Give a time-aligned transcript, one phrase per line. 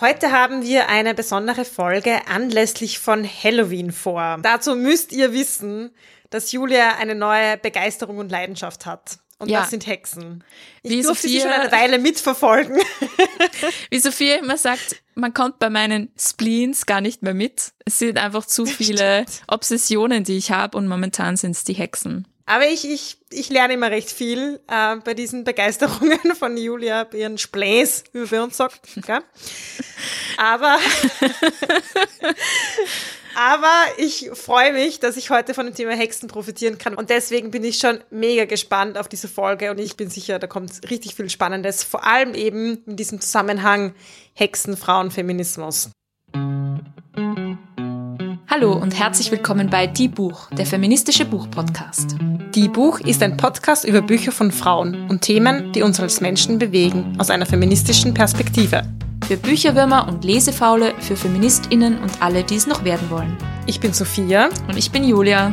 [0.00, 4.38] Heute haben wir eine besondere Folge anlässlich von Halloween vor.
[4.42, 5.90] Dazu müsst ihr wissen,
[6.30, 9.18] dass Julia eine neue Begeisterung und Leidenschaft hat.
[9.38, 9.60] Und ja.
[9.60, 10.42] das sind Hexen.
[10.82, 12.76] Ich Wie durfte Sophia, sie schon eine Weile mitverfolgen.
[13.90, 17.72] Wie Sophia immer sagt, man kommt bei meinen Spleens gar nicht mehr mit.
[17.84, 22.26] Es sind einfach zu viele Obsessionen, die ich habe und momentan sind es die Hexen.
[22.46, 27.18] Aber ich, ich, ich lerne immer recht viel äh, bei diesen Begeisterungen von Julia, bei
[27.18, 28.80] ihren Spläs, wie man bei uns sagt.
[29.06, 29.20] Gell?
[30.36, 30.76] Aber,
[33.34, 36.94] aber ich freue mich, dass ich heute von dem Thema Hexen profitieren kann.
[36.94, 39.70] Und deswegen bin ich schon mega gespannt auf diese Folge.
[39.70, 41.82] Und ich bin sicher, da kommt richtig viel Spannendes.
[41.82, 43.94] Vor allem eben in diesem Zusammenhang
[44.34, 45.90] Hexen, Frauen, Feminismus.
[48.56, 52.14] Hallo und herzlich willkommen bei Die Buch, der feministische Buchpodcast.
[52.54, 56.60] Die Buch ist ein Podcast über Bücher von Frauen und Themen, die uns als Menschen
[56.60, 58.84] bewegen, aus einer feministischen Perspektive.
[59.26, 63.36] Für Bücherwürmer und Lesefaule, für FeministInnen und alle, die es noch werden wollen.
[63.66, 64.50] Ich bin Sophia.
[64.68, 65.52] Und ich bin Julia.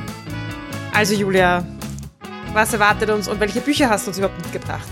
[0.93, 1.65] Also Julia,
[2.53, 4.87] was erwartet uns und welche Bücher hast du uns überhaupt mitgebracht?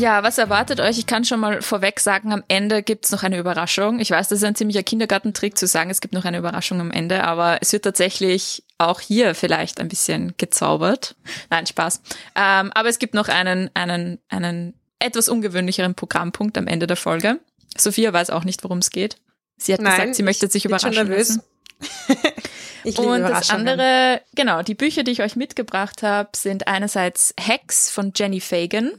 [0.00, 0.96] Ja, was erwartet euch?
[0.96, 4.00] Ich kann schon mal vorweg sagen, am Ende gibt's noch eine Überraschung.
[4.00, 6.90] Ich weiß, das ist ein ziemlicher Kindergartentrick zu sagen, es gibt noch eine Überraschung am
[6.90, 11.16] Ende, aber es wird tatsächlich auch hier vielleicht ein bisschen gezaubert.
[11.50, 12.00] Nein, Spaß.
[12.34, 17.38] Ähm, aber es gibt noch einen, einen, einen etwas ungewöhnlicheren Programmpunkt am Ende der Folge.
[17.76, 19.16] Sophia weiß auch nicht, worum es geht.
[19.58, 21.42] Sie hat Nein, gesagt, sie möchte sich überraschen lassen.
[22.84, 27.90] ich Und das andere, genau, die Bücher, die ich euch mitgebracht habe, sind einerseits Hex
[27.90, 28.92] von Jenny Fagan.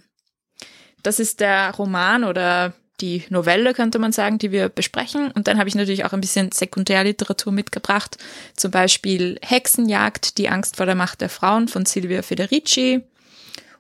[1.04, 5.32] Das ist der Roman oder die Novelle, könnte man sagen, die wir besprechen.
[5.32, 8.18] Und dann habe ich natürlich auch ein bisschen Sekundärliteratur mitgebracht.
[8.56, 13.02] Zum Beispiel Hexenjagd, die Angst vor der Macht der Frauen von Silvia Federici.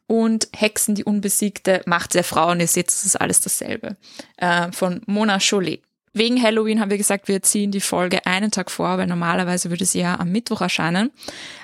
[0.08, 2.66] Und Hexen, die unbesiegte Macht der Frauen.
[2.67, 3.95] Seht, das ist alles dasselbe.
[4.38, 5.81] Äh, von Mona Chollet.
[6.14, 9.86] Wegen Halloween haben wir gesagt, wir ziehen die Folge einen Tag vor, weil normalerweise würde
[9.86, 11.12] sie ja am Mittwoch erscheinen.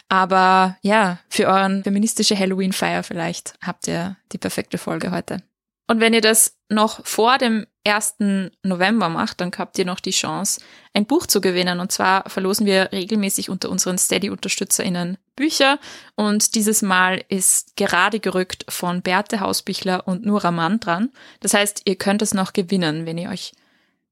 [0.08, 5.41] Aber ja, für euren feministische Halloween-Feier vielleicht habt ihr die perfekte Folge heute.
[5.90, 8.16] Und wenn ihr das noch vor dem 1.
[8.63, 10.59] November macht, dann habt ihr noch die Chance,
[10.94, 11.79] ein Buch zu gewinnen.
[11.79, 15.79] Und zwar verlosen wir regelmäßig unter unseren Steady-UnterstützerInnen Bücher.
[16.16, 21.09] Und dieses Mal ist gerade gerückt von Berthe Hausbichler und Nura Mann dran.
[21.40, 23.53] Das heißt, ihr könnt es noch gewinnen, wenn ihr euch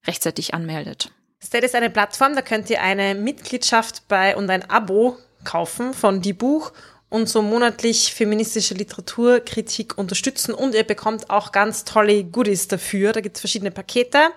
[0.08, 1.12] rechtzeitig anmeldet.
[1.44, 6.22] Steady ist eine Plattform, da könnt ihr eine Mitgliedschaft bei und ein Abo kaufen von
[6.22, 6.72] die Buch
[7.10, 13.14] und so monatlich feministische Literaturkritik unterstützen und ihr bekommt auch ganz tolle Goodies dafür.
[13.14, 14.32] Da gibt es verschiedene Pakete.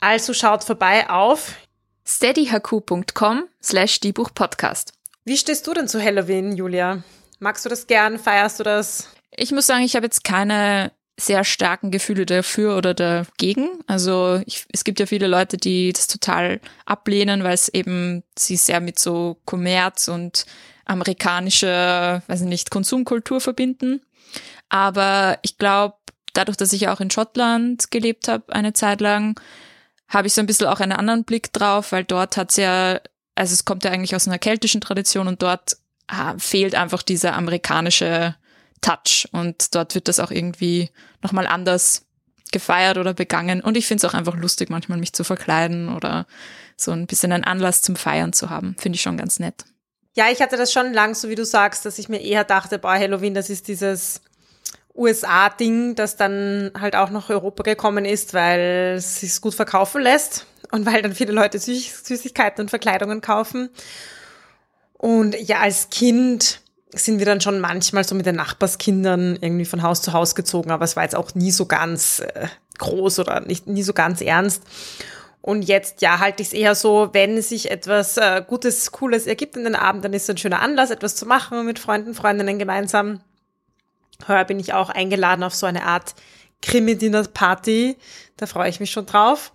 [0.00, 1.54] Also schaut vorbei auf
[2.06, 4.92] steadyhq.com slash die Buchpodcast.
[5.24, 7.02] Wie stehst du denn zu Halloween, Julia?
[7.38, 8.18] Magst du das gern?
[8.18, 9.08] Feierst du das?
[9.30, 13.68] Ich muss sagen, ich habe jetzt keine sehr starken Gefühle dafür oder dagegen.
[13.86, 18.56] Also ich, es gibt ja viele Leute, die das total ablehnen, weil es eben sie
[18.56, 20.44] sehr mit so Kommerz und
[20.84, 24.02] amerikanische, weiß ich nicht, Konsumkultur verbinden.
[24.68, 25.96] Aber ich glaube,
[26.34, 29.40] dadurch, dass ich auch in Schottland gelebt habe eine Zeit lang,
[30.08, 33.00] habe ich so ein bisschen auch einen anderen Blick drauf, weil dort hat's ja,
[33.34, 35.78] also es kommt ja eigentlich aus einer keltischen Tradition und dort
[36.08, 38.36] ah, fehlt einfach dieser amerikanische
[38.86, 42.06] Touch und dort wird das auch irgendwie nochmal anders
[42.52, 46.26] gefeiert oder begangen und ich finde es auch einfach lustig, manchmal mich zu verkleiden oder
[46.76, 48.76] so ein bisschen einen Anlass zum Feiern zu haben.
[48.78, 49.64] Finde ich schon ganz nett.
[50.14, 52.78] Ja, ich hatte das schon lang, so wie du sagst, dass ich mir eher dachte,
[52.78, 54.20] boah, Halloween, das ist dieses
[54.94, 60.46] USA-Ding, das dann halt auch nach Europa gekommen ist, weil es sich gut verkaufen lässt
[60.70, 63.68] und weil dann viele Leute Süß Süßigkeiten und Verkleidungen kaufen.
[64.92, 66.60] Und ja, als Kind
[66.90, 70.70] sind wir dann schon manchmal so mit den Nachbarskindern irgendwie von Haus zu Haus gezogen,
[70.70, 72.46] aber es war jetzt auch nie so ganz äh,
[72.78, 74.62] groß oder nicht nie so ganz ernst.
[75.40, 79.56] Und jetzt, ja, halte ich es eher so, wenn sich etwas äh, Gutes, Cooles ergibt
[79.56, 82.58] in den Abend, dann ist es ein schöner Anlass, etwas zu machen mit Freunden, Freundinnen
[82.58, 83.20] gemeinsam.
[84.26, 86.14] Heuer bin ich auch eingeladen auf so eine Art
[86.62, 87.96] Krimi-Dinner-Party.
[88.36, 89.52] Da freue ich mich schon drauf.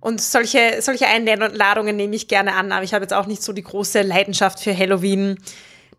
[0.00, 3.52] Und solche, solche Einladungen nehme ich gerne an, aber ich habe jetzt auch nicht so
[3.52, 5.38] die große Leidenschaft für Halloween,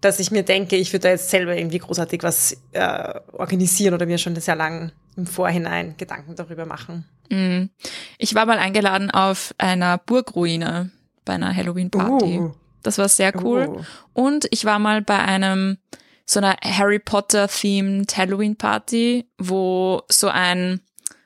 [0.01, 4.05] dass ich mir denke, ich würde da jetzt selber irgendwie großartig was äh, organisieren oder
[4.05, 7.05] mir schon sehr lang im Vorhinein Gedanken darüber machen.
[7.29, 7.65] Mm.
[8.17, 10.91] Ich war mal eingeladen auf einer Burgruine
[11.25, 12.39] bei einer Halloween-Party.
[12.39, 12.51] Uh.
[12.83, 13.67] Das war sehr cool.
[13.67, 13.83] Uh.
[14.13, 15.77] Und ich war mal bei einem
[16.25, 20.81] so einer Harry Potter-themed Halloween-Party, wo so ein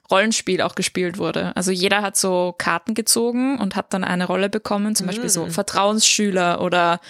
[0.09, 1.55] Rollenspiel auch gespielt wurde.
[1.55, 5.09] Also jeder hat so Karten gezogen und hat dann eine Rolle bekommen, zum mm.
[5.09, 5.51] Beispiel so mm.
[5.51, 7.01] Vertrauensschüler oder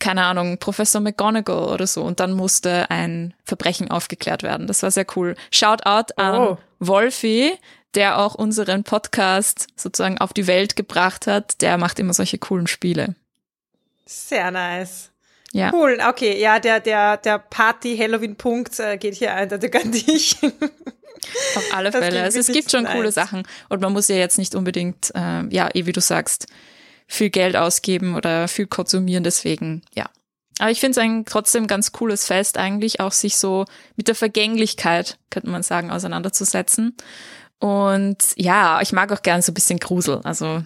[0.00, 2.02] keine Ahnung, Professor McGonagall oder so.
[2.02, 4.66] Und dann musste ein Verbrechen aufgeklärt werden.
[4.66, 5.36] Das war sehr cool.
[5.52, 6.58] Shout out an oh.
[6.80, 7.52] Wolfi,
[7.94, 12.66] der auch unseren Podcast sozusagen auf die Welt gebracht hat, der macht immer solche coolen
[12.66, 13.14] Spiele.
[14.06, 15.10] Sehr nice.
[15.52, 15.72] Ja.
[15.72, 20.36] Cool, okay, ja, der, der, der Party-Halloween-Punkt äh, geht hier eindeutig an dich.
[21.56, 22.22] Auf alle Fälle.
[22.22, 22.94] Also es gibt schon nice.
[22.94, 26.46] coole Sachen und man muss ja jetzt nicht unbedingt, äh, ja, eh wie du sagst,
[27.10, 30.08] viel Geld ausgeben oder viel konsumieren, deswegen, ja.
[30.60, 33.64] Aber ich finde es ein trotzdem ganz cooles Fest, eigentlich auch sich so
[33.96, 36.96] mit der Vergänglichkeit, könnte man sagen, auseinanderzusetzen.
[37.58, 40.20] Und ja, ich mag auch gern so ein bisschen Grusel.
[40.22, 40.62] Also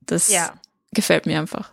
[0.00, 0.54] das Ja.
[0.92, 1.70] gefällt mir einfach.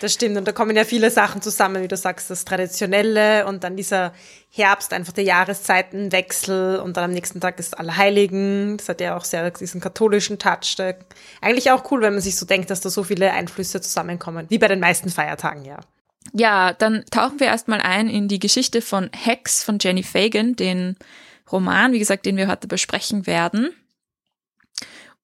[0.00, 0.36] Das stimmt.
[0.36, 4.12] Und da kommen ja viele Sachen zusammen, wie du sagst, das Traditionelle und dann dieser
[4.50, 8.76] Herbst, einfach der Jahreszeitenwechsel und dann am nächsten Tag ist Allerheiligen.
[8.76, 10.76] Das hat ja auch sehr diesen katholischen Touch.
[11.40, 14.58] Eigentlich auch cool, wenn man sich so denkt, dass da so viele Einflüsse zusammenkommen, wie
[14.58, 15.78] bei den meisten Feiertagen, ja.
[16.32, 20.96] Ja, dann tauchen wir erstmal ein in die Geschichte von Hex von Jenny Fagan, den
[21.50, 23.70] Roman, wie gesagt, den wir heute besprechen werden.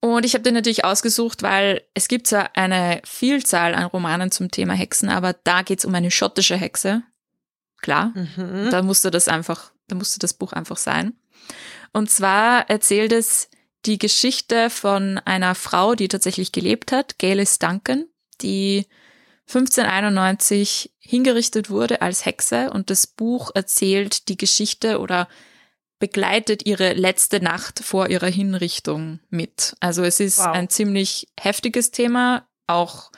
[0.05, 4.51] Und ich habe den natürlich ausgesucht, weil es gibt zwar eine Vielzahl an Romanen zum
[4.51, 7.05] Thema Hexen, aber da geht's um eine schottische Hexe.
[7.81, 8.69] Klar, Mhm.
[8.71, 11.15] da musste das einfach, da musste das Buch einfach sein.
[11.93, 13.49] Und zwar erzählt es
[13.87, 18.07] die Geschichte von einer Frau, die tatsächlich gelebt hat, Galis Duncan,
[18.41, 18.87] die
[19.47, 25.29] 1591 hingerichtet wurde als Hexe und das Buch erzählt die Geschichte oder
[26.03, 29.77] begleitet ihre letzte Nacht vor ihrer Hinrichtung mit.
[29.79, 30.49] Also es ist Wow.
[30.49, 33.13] ein ziemlich heftiges Thema, auch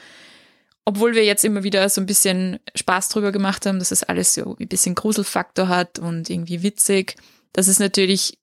[0.84, 4.34] obwohl wir jetzt immer wieder so ein bisschen Spaß drüber gemacht haben, dass es alles
[4.34, 7.16] so ein bisschen Gruselfaktor hat und irgendwie witzig.
[7.54, 8.36] Das ist natürlich,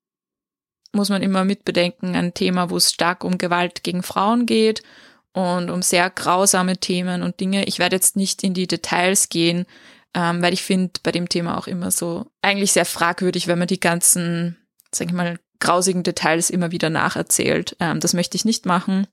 [0.91, 4.81] muss man immer mitbedenken, ein Thema, wo es stark um Gewalt gegen Frauen geht
[5.33, 7.65] und um sehr grausame Themen und Dinge.
[7.65, 9.67] Ich werde jetzt nicht in die Details gehen,
[10.13, 13.67] ähm, weil ich finde bei dem Thema auch immer so eigentlich sehr fragwürdig, wenn man
[13.67, 14.57] die ganzen,
[14.91, 17.75] sag ich mal, grausigen Details immer wieder nacherzählt.
[17.79, 19.07] Ähm, das möchte ich nicht machen,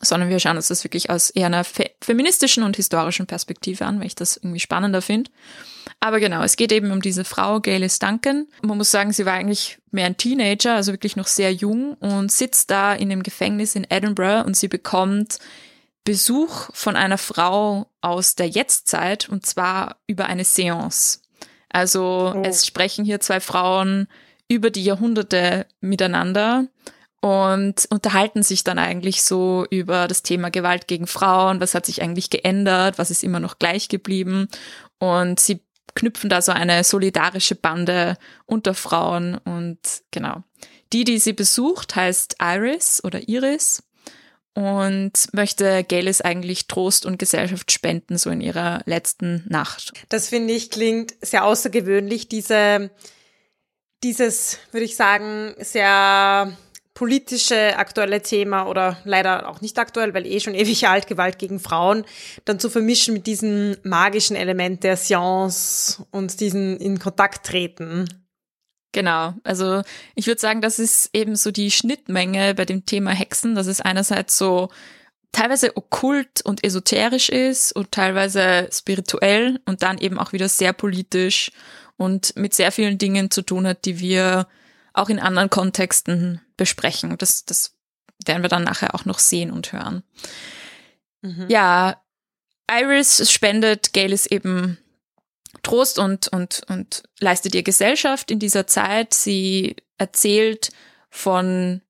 [0.00, 4.00] sondern wir schauen uns das wirklich aus eher einer fe feministischen und historischen Perspektive an,
[4.00, 5.30] weil ich das irgendwie spannender finde.
[6.00, 8.46] Aber genau, es geht eben um diese Frau, Galis Duncan.
[8.62, 12.32] Man muss sagen, sie war eigentlich mehr ein Teenager, also wirklich noch sehr jung und
[12.32, 15.38] sitzt da in dem Gefängnis in Edinburgh und sie bekommt
[16.04, 21.20] Besuch von einer Frau aus der Jetztzeit und zwar über eine Seance.
[21.70, 22.42] Also Oh.
[22.44, 24.06] es sprechen hier zwei Frauen
[24.48, 26.66] über die Jahrhunderte miteinander
[27.20, 32.02] und unterhalten sich dann eigentlich so über das Thema Gewalt gegen Frauen, was hat sich
[32.02, 34.48] eigentlich geändert, was ist immer noch gleich geblieben
[34.98, 35.62] und sie
[35.94, 39.78] knüpfen da so eine solidarische Bande unter Frauen und
[40.10, 40.42] genau.
[40.92, 43.82] Die, die sie besucht, heißt Iris oder Iris
[44.54, 49.92] und möchte Galis eigentlich Trost und Gesellschaft spenden, so in ihrer letzten Nacht.
[50.08, 52.90] Das finde ich klingt sehr außergewöhnlich, diese,
[54.02, 56.56] dieses, würde ich sagen, sehr
[56.94, 61.58] politische aktuelle Thema oder leider auch nicht aktuell, weil eh schon ewig alt, Gewalt gegen
[61.58, 62.04] Frauen,
[62.44, 68.08] dann zu vermischen mit diesem magischen Element der Science und diesen in Kontakt treten.
[68.94, 69.82] Genau, also
[70.14, 73.80] ich würde sagen, das ist eben so die Schnittmenge bei dem Thema Hexen, dass es
[73.80, 74.68] einerseits so
[75.32, 81.50] teilweise okkult und esoterisch ist und teilweise spirituell und dann eben auch wieder sehr politisch
[81.96, 84.46] und mit sehr vielen Dingen zu tun hat, die wir
[84.92, 87.18] auch in anderen Kontexten besprechen.
[87.18, 87.74] Das, das
[88.24, 90.04] werden wir dann nachher auch noch sehen und hören.
[91.20, 91.46] Mhm.
[91.48, 92.00] Ja,
[92.70, 94.78] Iris spendet Galis eben
[95.64, 99.12] Trost und, und, und leistet ihr Gesellschaft in dieser Zeit.
[99.14, 100.70] Sie erzählt
[101.10, 101.80] von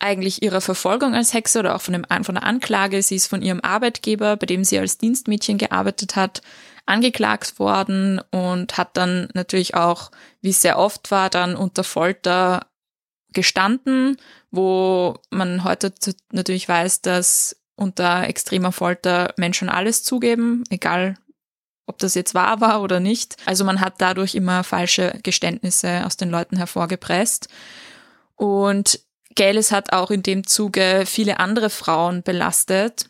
[0.00, 3.02] eigentlich ihrer Verfolgung als Hexe oder auch von, dem, von der Anklage.
[3.02, 6.42] Sie ist von ihrem Arbeitgeber, bei dem sie als Dienstmädchen gearbeitet hat,
[6.86, 10.10] angeklagt worden und hat dann natürlich auch,
[10.40, 12.66] wie es sehr oft war, dann unter Folter
[13.32, 14.16] gestanden,
[14.50, 15.94] wo man heute
[16.32, 21.16] natürlich weiß, dass unter extremer Folter Menschen alles zugeben, egal
[21.86, 23.36] ob das jetzt wahr war oder nicht.
[23.46, 27.48] Also man hat dadurch immer falsche Geständnisse aus den Leuten hervorgepresst.
[28.36, 29.00] Und
[29.34, 33.06] Galis hat auch in dem Zuge viele andere Frauen belastet,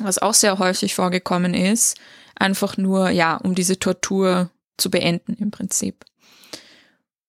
[0.00, 1.98] was auch sehr häufig vorgekommen ist,
[2.34, 6.04] einfach nur, ja, um diese Tortur zu beenden im Prinzip.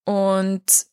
[0.04, 0.86] Und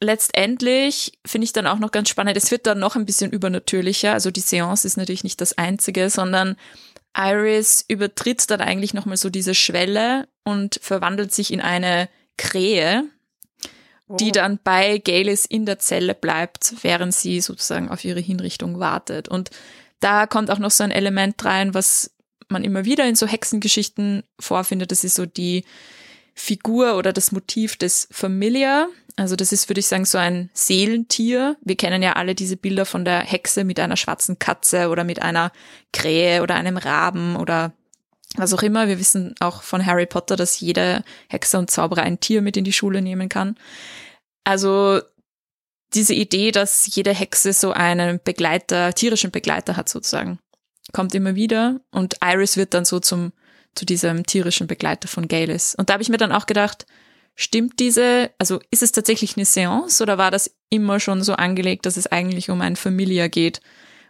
[0.00, 4.12] letztendlich finde ich dann auch noch ganz spannend, es wird dann noch ein bisschen übernatürlicher,
[4.12, 6.56] also die Seance ist natürlich nicht das einzige, sondern
[7.16, 13.04] Iris übertritt dann eigentlich nochmal so diese Schwelle und verwandelt sich in eine Krähe,
[14.08, 14.32] die Oh.
[14.32, 19.28] dann bei Galis in der Zelle bleibt, während sie sozusagen auf ihre Hinrichtung wartet.
[19.28, 19.50] Und
[20.00, 22.10] da kommt auch noch so ein Element rein, was
[22.48, 24.90] man immer wieder in so Hexengeschichten vorfindet.
[24.90, 25.64] Das ist so die,
[26.34, 28.88] Figur oder das Motiv des Familiar.
[29.16, 31.56] Also das ist, würde ich sagen, so ein Seelentier.
[31.60, 35.20] Wir kennen ja alle diese Bilder von der Hexe mit einer schwarzen Katze oder mit
[35.20, 35.52] einer
[35.92, 37.72] Krähe oder einem Raben oder
[38.36, 38.88] was auch immer.
[38.88, 42.64] Wir wissen auch von Harry Potter, dass jede Hexe und Zauberer ein Tier mit in
[42.64, 43.56] die Schule nehmen kann.
[44.44, 45.00] Also
[45.94, 50.38] diese Idee, dass jede Hexe so einen Begleiter, tierischen Begleiter hat sozusagen,
[50.92, 53.32] kommt immer wieder und Iris wird dann so zum
[53.74, 55.74] zu diesem tierischen Begleiter von Galis.
[55.74, 56.86] Und da habe ich mir dann auch gedacht,
[57.34, 61.86] stimmt diese, also ist es tatsächlich eine Seance oder war das immer schon so angelegt,
[61.86, 63.60] dass es eigentlich um ein Familia geht?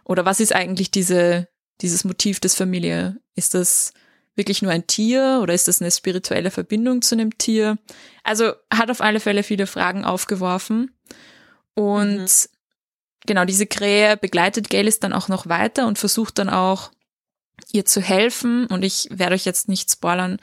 [0.03, 1.47] Oder was ist eigentlich diese,
[1.81, 3.15] dieses Motiv des Familia?
[3.35, 3.93] Ist das
[4.35, 7.77] wirklich nur ein Tier oder ist das eine spirituelle Verbindung zu einem Tier?
[8.23, 10.91] Also hat auf alle Fälle viele Fragen aufgeworfen.
[11.75, 12.27] Und mhm.
[13.25, 16.91] genau, diese Krähe begleitet Galis dann auch noch weiter und versucht dann auch
[17.71, 18.67] ihr zu helfen.
[18.67, 20.37] Und ich werde euch jetzt nicht spoilern,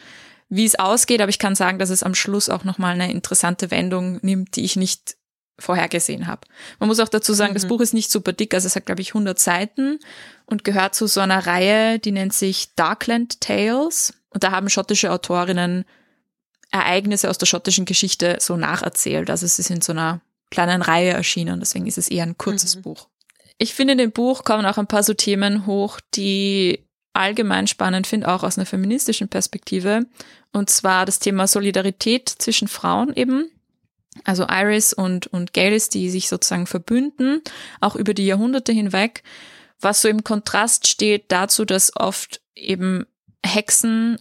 [0.49, 3.71] wie es ausgeht, aber ich kann sagen, dass es am Schluss auch nochmal eine interessante
[3.71, 5.17] Wendung nimmt, die ich nicht
[5.61, 6.49] vorhergesehen habe.
[6.79, 7.55] Man muss auch dazu sagen, mhm.
[7.55, 9.99] das Buch ist nicht super dick, also es hat, glaube ich, 100 Seiten
[10.47, 14.15] und gehört zu so einer Reihe, die nennt sich Darkland Tales.
[14.31, 15.85] Und da haben schottische Autorinnen
[16.71, 19.29] Ereignisse aus der schottischen Geschichte so nacherzählt.
[19.29, 22.77] Also es ist in so einer kleinen Reihe erschienen, deswegen ist es eher ein kurzes
[22.77, 22.83] mhm.
[22.83, 23.09] Buch.
[23.59, 28.07] Ich finde, in dem Buch kommen auch ein paar so Themen hoch, die allgemein spannend
[28.07, 30.07] finde, auch aus einer feministischen Perspektive.
[30.53, 33.51] Und zwar das Thema Solidarität zwischen Frauen eben.
[34.25, 37.43] Also Iris und, und Galis, die sich sozusagen verbünden,
[37.81, 39.23] auch über die Jahrhunderte hinweg,
[39.81, 43.07] was so im Kontrast steht dazu, dass oft eben
[43.45, 44.21] Hexen,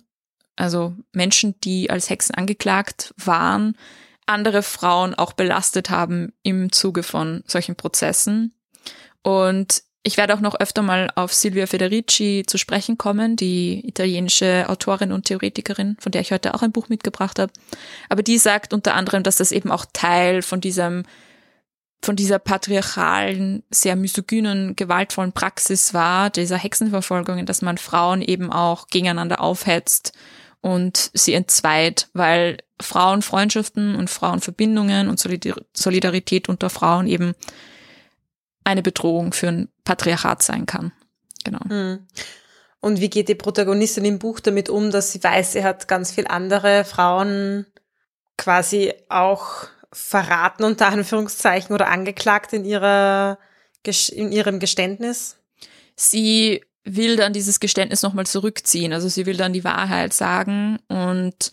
[0.55, 3.75] also Menschen, die als Hexen angeklagt waren,
[4.25, 8.53] andere Frauen auch belastet haben im Zuge von solchen Prozessen.
[9.24, 14.65] Und ich werde auch noch öfter mal auf Silvia Federici zu sprechen kommen, die italienische
[14.69, 17.51] Autorin und Theoretikerin, von der ich heute auch ein Buch mitgebracht habe.
[18.07, 21.03] Aber die sagt unter anderem, dass das eben auch Teil von diesem
[22.01, 28.87] von dieser patriarchalen, sehr misogynen, gewaltvollen Praxis war, dieser Hexenverfolgungen, dass man Frauen eben auch
[28.87, 30.13] gegeneinander aufhetzt
[30.61, 37.33] und sie entzweit, weil Frauenfreundschaften und Frauenverbindungen und Solidarität unter Frauen eben
[38.63, 40.91] eine Bedrohung für ein Patriarchat sein kann.
[41.43, 41.67] Genau.
[41.67, 42.05] Hm.
[42.79, 46.12] Und wie geht die Protagonistin im Buch damit um, dass sie weiß, sie hat ganz
[46.12, 47.65] viel andere Frauen
[48.38, 53.39] quasi auch verraten unter Anführungszeichen oder angeklagt in ihrer
[54.12, 55.38] in ihrem Geständnis?
[55.96, 58.93] Sie will dann dieses Geständnis nochmal zurückziehen.
[58.93, 61.51] Also sie will dann die Wahrheit sagen und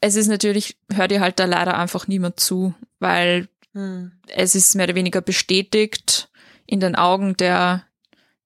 [0.00, 4.12] es ist natürlich, hört ihr halt da leider einfach niemand zu, weil hm.
[4.26, 6.28] Es ist mehr oder weniger bestätigt
[6.70, 7.82] in den Augen der,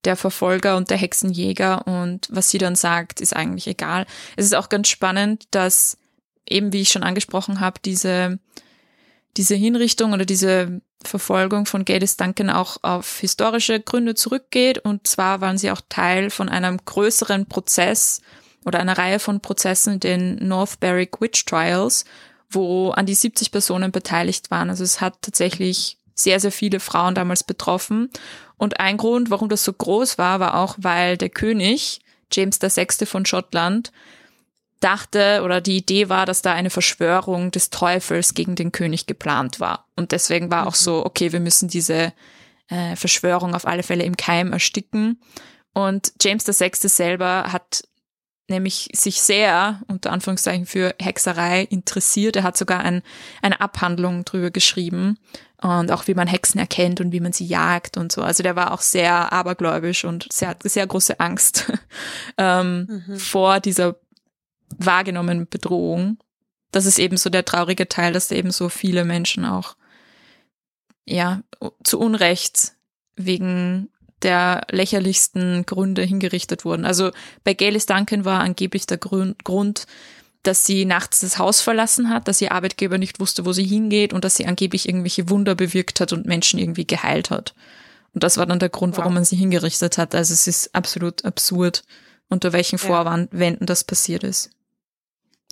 [0.03, 4.07] der Verfolger und der Hexenjäger und was sie dann sagt, ist eigentlich egal.
[4.35, 5.97] Es ist auch ganz spannend, dass
[6.47, 8.39] eben, wie ich schon angesprochen habe, diese,
[9.37, 14.79] diese Hinrichtung oder diese Verfolgung von Geddes Duncan auch auf historische Gründe zurückgeht.
[14.79, 18.21] Und zwar waren sie auch Teil von einem größeren Prozess
[18.65, 22.05] oder einer Reihe von Prozessen, den North Berwick Witch Trials,
[22.49, 24.71] wo an die 70 Personen beteiligt waren.
[24.71, 28.09] Also es hat tatsächlich sehr, sehr viele Frauen damals betroffen.
[28.57, 31.99] Und ein Grund, warum das so groß war, war auch, weil der König,
[32.31, 33.05] James VI.
[33.05, 33.91] von Schottland,
[34.79, 39.59] dachte oder die Idee war, dass da eine Verschwörung des Teufels gegen den König geplant
[39.59, 39.87] war.
[39.95, 41.05] Und deswegen war auch so, mhm.
[41.05, 42.13] okay, wir müssen diese
[42.69, 45.21] äh, Verschwörung auf alle Fälle im Keim ersticken.
[45.73, 46.71] Und James VI.
[46.87, 47.83] selber hat
[48.47, 52.35] nämlich sich sehr, unter Anführungszeichen, für Hexerei interessiert.
[52.35, 53.01] Er hat sogar ein,
[53.41, 55.17] eine Abhandlung drüber geschrieben
[55.65, 58.21] und auch wie man Hexen erkennt und wie man sie jagt und so.
[58.21, 61.71] Also der war auch sehr abergläubisch und sehr, sehr große Angst
[62.37, 63.17] ähm, mhm.
[63.17, 63.95] vor dieser
[64.77, 66.17] wahrgenommenen Bedrohung.
[66.71, 69.75] Das ist eben so der traurige Teil, dass da eben so viele Menschen auch
[71.05, 71.41] ja
[71.83, 72.73] zu Unrecht
[73.15, 73.89] wegen
[74.21, 76.85] der lächerlichsten Gründe hingerichtet wurden.
[76.85, 77.11] Also
[77.43, 79.87] bei Galis Duncan war angeblich der Grund,
[80.47, 84.13] dass sie nachts das Haus verlassen hat, dass ihr Arbeitgeber nicht wusste, wo sie hingeht
[84.13, 87.53] und dass sie angeblich irgendwelche Wunder bewirkt hat und Menschen irgendwie geheilt hat.
[88.13, 90.15] Und das war dann der Grund, warum man sie hingerichtet hat.
[90.15, 91.83] Also es ist absolut absurd,
[92.29, 94.51] unter welchen Vorwänden das passiert ist.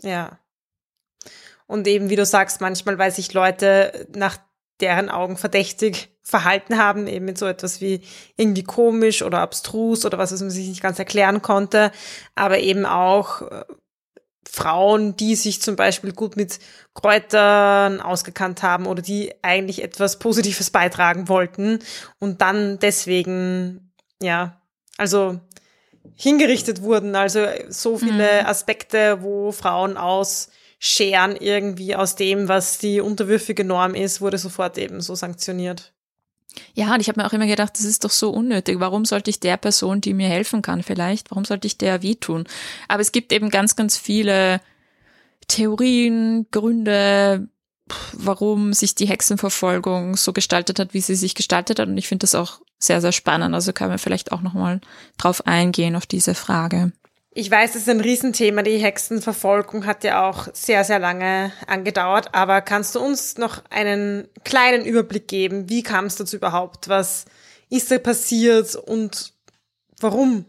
[0.01, 0.39] Ja.
[1.67, 4.37] Und eben, wie du sagst, manchmal, weil sich Leute nach
[4.79, 8.01] deren Augen verdächtig verhalten haben, eben mit so etwas wie
[8.37, 11.91] irgendwie komisch oder abstrus oder was, was man sich nicht ganz erklären konnte,
[12.33, 13.65] aber eben auch äh,
[14.49, 16.59] Frauen, die sich zum Beispiel gut mit
[16.93, 21.79] Kräutern ausgekannt haben oder die eigentlich etwas Positives beitragen wollten
[22.19, 24.61] und dann deswegen, ja,
[24.97, 25.39] also
[26.15, 27.15] hingerichtet wurden.
[27.15, 28.47] Also so viele mhm.
[28.47, 34.77] Aspekte, wo Frauen aus scheren irgendwie aus dem, was die unterwürfige Norm ist, wurde sofort
[34.77, 35.93] eben so sanktioniert.
[36.75, 38.79] Ja, und ich habe mir auch immer gedacht, das ist doch so unnötig.
[38.79, 42.45] Warum sollte ich der Person, die mir helfen kann, vielleicht, warum sollte ich der wehtun?
[42.87, 44.61] Aber es gibt eben ganz, ganz viele
[45.47, 47.47] Theorien, Gründe,
[48.13, 51.87] warum sich die Hexenverfolgung so gestaltet hat, wie sie sich gestaltet hat.
[51.87, 53.53] Und ich finde das auch sehr, sehr spannend.
[53.53, 54.81] Also kann man vielleicht auch nochmal
[55.17, 56.91] drauf eingehen, auf diese Frage.
[57.35, 58.61] Ich weiß, es ist ein Riesenthema.
[58.61, 62.35] Die Hexenverfolgung hat ja auch sehr, sehr lange angedauert.
[62.35, 65.67] Aber kannst du uns noch einen kleinen Überblick geben?
[65.67, 66.89] Wie kam es dazu überhaupt?
[66.89, 67.25] Was
[67.71, 69.33] ist da passiert und
[69.99, 70.45] warum?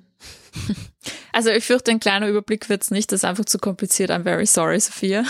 [1.33, 3.11] Also ich fürchte, ein kleiner Überblick wird's nicht.
[3.11, 4.11] Das ist einfach zu kompliziert.
[4.11, 5.25] I'm very sorry, Sophia.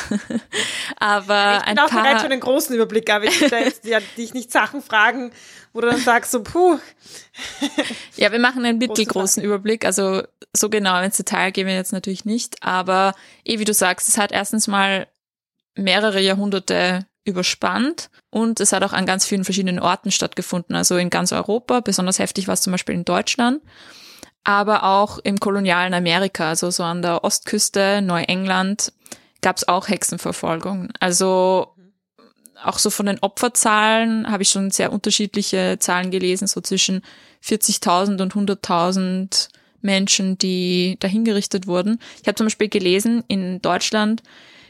[0.98, 4.00] aber ich bin auch bereit für einen großen Überblick, aber ich will da jetzt ja,
[4.18, 5.32] dich nicht Sachen fragen,
[5.72, 6.78] wo du dann sagst so, puh.
[8.16, 9.86] Ja, wir machen einen mittelgroßen Überblick.
[9.86, 10.22] Also
[10.54, 12.62] so genau ins Detail gehen wir jetzt natürlich nicht.
[12.62, 13.14] Aber
[13.44, 15.08] eh, wie du sagst, es hat erstens mal
[15.74, 20.76] mehrere Jahrhunderte überspannt und es hat auch an ganz vielen verschiedenen Orten stattgefunden.
[20.76, 21.80] Also in ganz Europa.
[21.80, 23.62] Besonders heftig war es zum Beispiel in Deutschland
[24.44, 28.92] aber auch im kolonialen Amerika, also so an der Ostküste, Neuengland,
[29.40, 30.90] gab es auch Hexenverfolgung.
[31.00, 31.74] Also
[32.62, 37.02] auch so von den Opferzahlen habe ich schon sehr unterschiedliche Zahlen gelesen, so zwischen
[37.42, 39.48] 40.000 und 100.000
[39.80, 41.98] Menschen, die dahingerichtet wurden.
[42.22, 44.22] Ich habe zum Beispiel gelesen, in Deutschland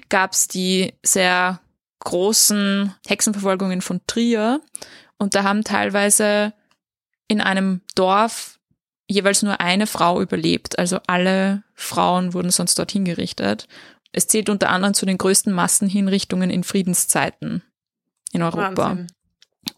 [0.08, 1.60] gab es die sehr
[2.00, 4.60] großen Hexenverfolgungen von Trier
[5.18, 6.52] und da haben teilweise
[7.28, 8.53] in einem Dorf
[9.06, 10.78] jeweils nur eine Frau überlebt.
[10.78, 13.68] Also alle Frauen wurden sonst dort hingerichtet.
[14.12, 17.62] Es zählt unter anderem zu den größten Massenhinrichtungen in Friedenszeiten
[18.32, 18.76] in Europa.
[18.76, 19.06] Wahnsinn.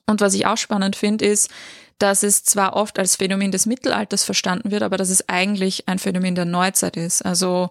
[0.06, 1.50] Und was ich auch spannend finde, ist,
[1.99, 5.99] dass es zwar oft als Phänomen des Mittelalters verstanden wird, aber dass es eigentlich ein
[5.99, 7.25] Phänomen der Neuzeit ist.
[7.25, 7.71] Also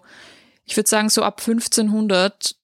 [0.64, 2.56] ich würde sagen, so ab 1500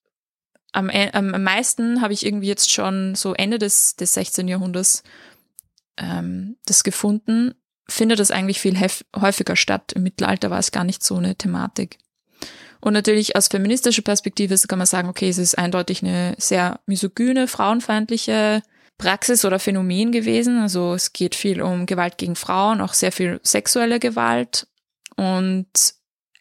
[0.73, 4.47] am, e, am meisten habe ich irgendwie jetzt schon so Ende des, des 16.
[4.47, 5.03] Jahrhunderts
[5.97, 7.53] ähm, das gefunden
[7.93, 8.77] findet es eigentlich viel
[9.15, 9.93] häufiger statt.
[9.93, 11.99] Im Mittelalter war es gar nicht so eine Thematik.
[12.81, 17.47] Und natürlich aus feministischer Perspektive kann man sagen, okay, es ist eindeutig eine sehr misogyne,
[17.47, 18.61] frauenfeindliche
[18.97, 20.59] Praxis oder Phänomen gewesen.
[20.59, 24.67] Also es geht viel um Gewalt gegen Frauen, auch sehr viel sexuelle Gewalt.
[25.15, 25.69] Und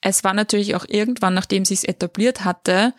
[0.01, 2.95] es war natürlich auch irgendwann, nachdem sich etabliert hatte,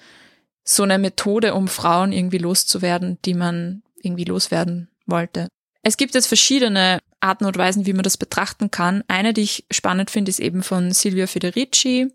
[0.63, 5.49] so eine Methode, um Frauen irgendwie loszuwerden, die man irgendwie loswerden wollte.
[5.81, 9.03] Es gibt jetzt verschiedene Arten und Weisen, wie man das betrachten kann.
[9.07, 12.11] Eine, die ich spannend finde, ist eben von Silvia Federici,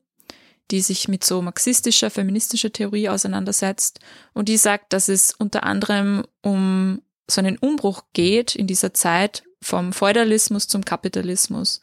[0.70, 4.00] die sich mit so marxistischer, feministischer Theorie auseinandersetzt
[4.34, 9.44] und die sagt, dass es unter anderem um so einen Umbruch geht in dieser Zeit
[9.62, 11.80] vom Feudalismus zum Kapitalismus.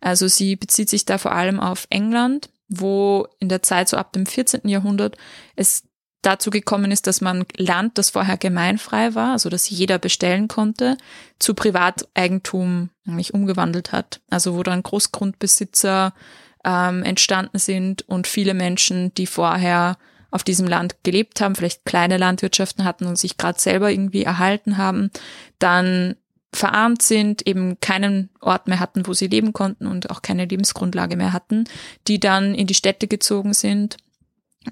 [0.00, 4.12] Also sie bezieht sich da vor allem auf England, wo in der Zeit so ab
[4.12, 4.68] dem 14.
[4.68, 5.16] Jahrhundert
[5.54, 5.84] es
[6.22, 10.96] dazu gekommen ist, dass man Land, das vorher gemeinfrei war, also das jeder bestellen konnte,
[11.38, 14.20] zu Privateigentum eigentlich umgewandelt hat.
[14.28, 16.12] Also wo dann Großgrundbesitzer
[16.64, 19.98] ähm, entstanden sind und viele Menschen, die vorher
[20.30, 24.76] auf diesem Land gelebt haben, vielleicht kleine Landwirtschaften hatten und sich gerade selber irgendwie erhalten
[24.76, 25.10] haben,
[25.58, 26.16] dann
[26.52, 31.16] verarmt sind, eben keinen Ort mehr hatten, wo sie leben konnten und auch keine Lebensgrundlage
[31.16, 31.64] mehr hatten,
[32.08, 33.98] die dann in die Städte gezogen sind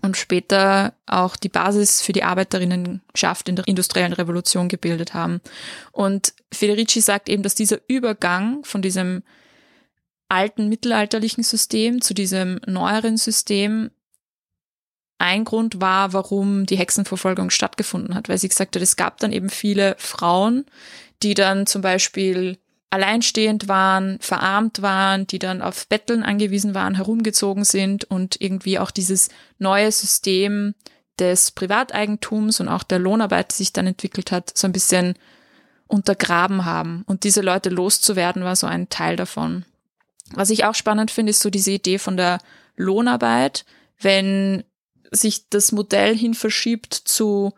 [0.02, 5.40] und später auch die Basis für die Arbeiterinnenschaft in der industriellen Revolution gebildet haben.
[5.92, 9.22] Und Federici sagt eben, dass dieser Übergang von diesem
[10.28, 13.90] alten mittelalterlichen System zu diesem neueren System
[15.18, 19.33] ein Grund war, warum die Hexenverfolgung stattgefunden hat, weil sie gesagt hat, es gab dann
[19.33, 20.66] eben viele Frauen,
[21.22, 22.59] die dann zum Beispiel
[22.94, 28.92] alleinstehend waren, verarmt waren, die dann auf Betteln angewiesen waren, herumgezogen sind und irgendwie auch
[28.92, 30.74] dieses neue System
[31.18, 35.14] des Privateigentums und auch der Lohnarbeit, die sich dann entwickelt hat, so ein bisschen
[35.88, 37.02] untergraben haben.
[37.07, 39.64] Und diese Leute loszuwerden, war so ein Teil davon.
[40.33, 42.38] Was ich auch spannend finde, ist so diese Idee von der
[42.76, 43.64] Lohnarbeit,
[44.00, 44.64] wenn
[45.11, 47.52] sich das Modell hin verschiebt zu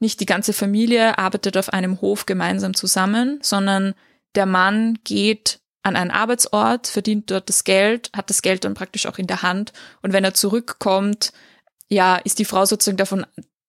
[0.00, 3.94] nicht die ganze Familie arbeitet auf einem Hof gemeinsam zusammen, sondern
[4.34, 9.06] der Mann geht an einen Arbeitsort, verdient dort das Geld, hat das Geld dann praktisch
[9.06, 11.32] auch in der Hand und wenn er zurückkommt,
[11.88, 13.26] ja, ist die Frau sozusagen davon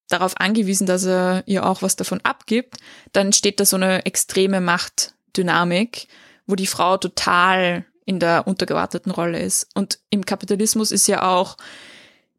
[0.10, 2.78] darauf angewiesen, dass er ihr auch was davon abgibt,
[3.12, 6.08] dann entsteht da so eine extreme Machtdynamik,
[6.46, 9.68] wo die Frau total in der untergeordneten Rolle ist.
[9.74, 11.58] Und im Kapitalismus ist ja auch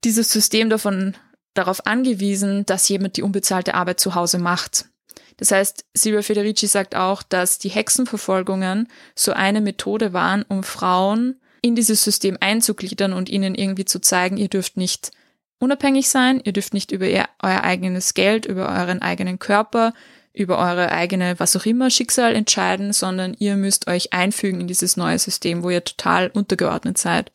[0.04, 1.16] dieses System davon
[1.54, 4.86] darauf angewiesen, dass jemand die unbezahlte Arbeit zu Hause macht.
[5.36, 11.40] Das heißt, Silvia Federici sagt auch, dass die Hexenverfolgungen so eine Methode waren, um Frauen
[11.60, 15.12] in dieses System einzugliedern und ihnen irgendwie zu zeigen, ihr dürft nicht
[15.58, 19.94] unabhängig sein, ihr dürft nicht über ihr, euer eigenes Geld, über euren eigenen Körper,
[20.34, 24.96] über eure eigene, was auch immer, Schicksal entscheiden, sondern ihr müsst euch einfügen in dieses
[24.96, 27.30] neue System, wo ihr total untergeordnet seid.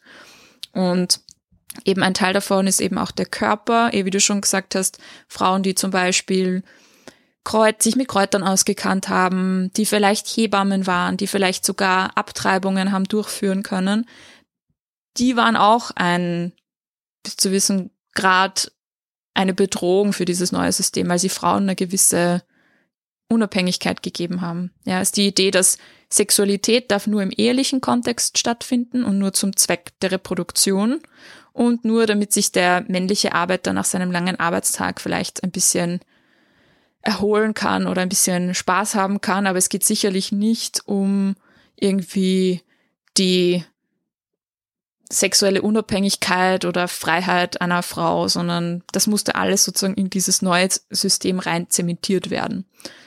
[0.73, 1.21] Und
[1.85, 4.99] eben ein Teil davon ist eben auch der Körper, eh wie du schon gesagt hast,
[5.27, 6.63] Frauen, die zum Beispiel
[7.43, 13.05] Kreuz, sich mit Kräutern ausgekannt haben, die vielleicht Hebammen waren, die vielleicht sogar Abtreibungen haben
[13.05, 14.05] durchführen können,
[15.17, 16.53] die waren auch ein,
[17.23, 18.71] bis zu wissen Grad
[19.33, 22.43] eine Bedrohung für dieses neue System, weil sie Frauen eine gewisse
[23.29, 24.71] Unabhängigkeit gegeben haben.
[24.85, 25.77] Ja, ist die Idee, dass
[26.11, 30.99] Sexualität darf nur im ehelichen Kontext stattfinden und nur zum Zweck der Reproduktion
[31.53, 35.99] und nur damit sich der männliche Arbeiter nach seinem langen Arbeitstag vielleicht ein bisschen
[37.09, 41.35] erholen kann oder ein bisschen Spaß haben kann, aber es geht sicherlich nicht um
[41.75, 42.61] irgendwie
[43.17, 43.63] die
[45.11, 51.39] sexuelle Unabhängigkeit oder Freiheit einer Frau, sondern das musste alles sozusagen in dieses neue System
[51.39, 52.65] rein zementiert werden.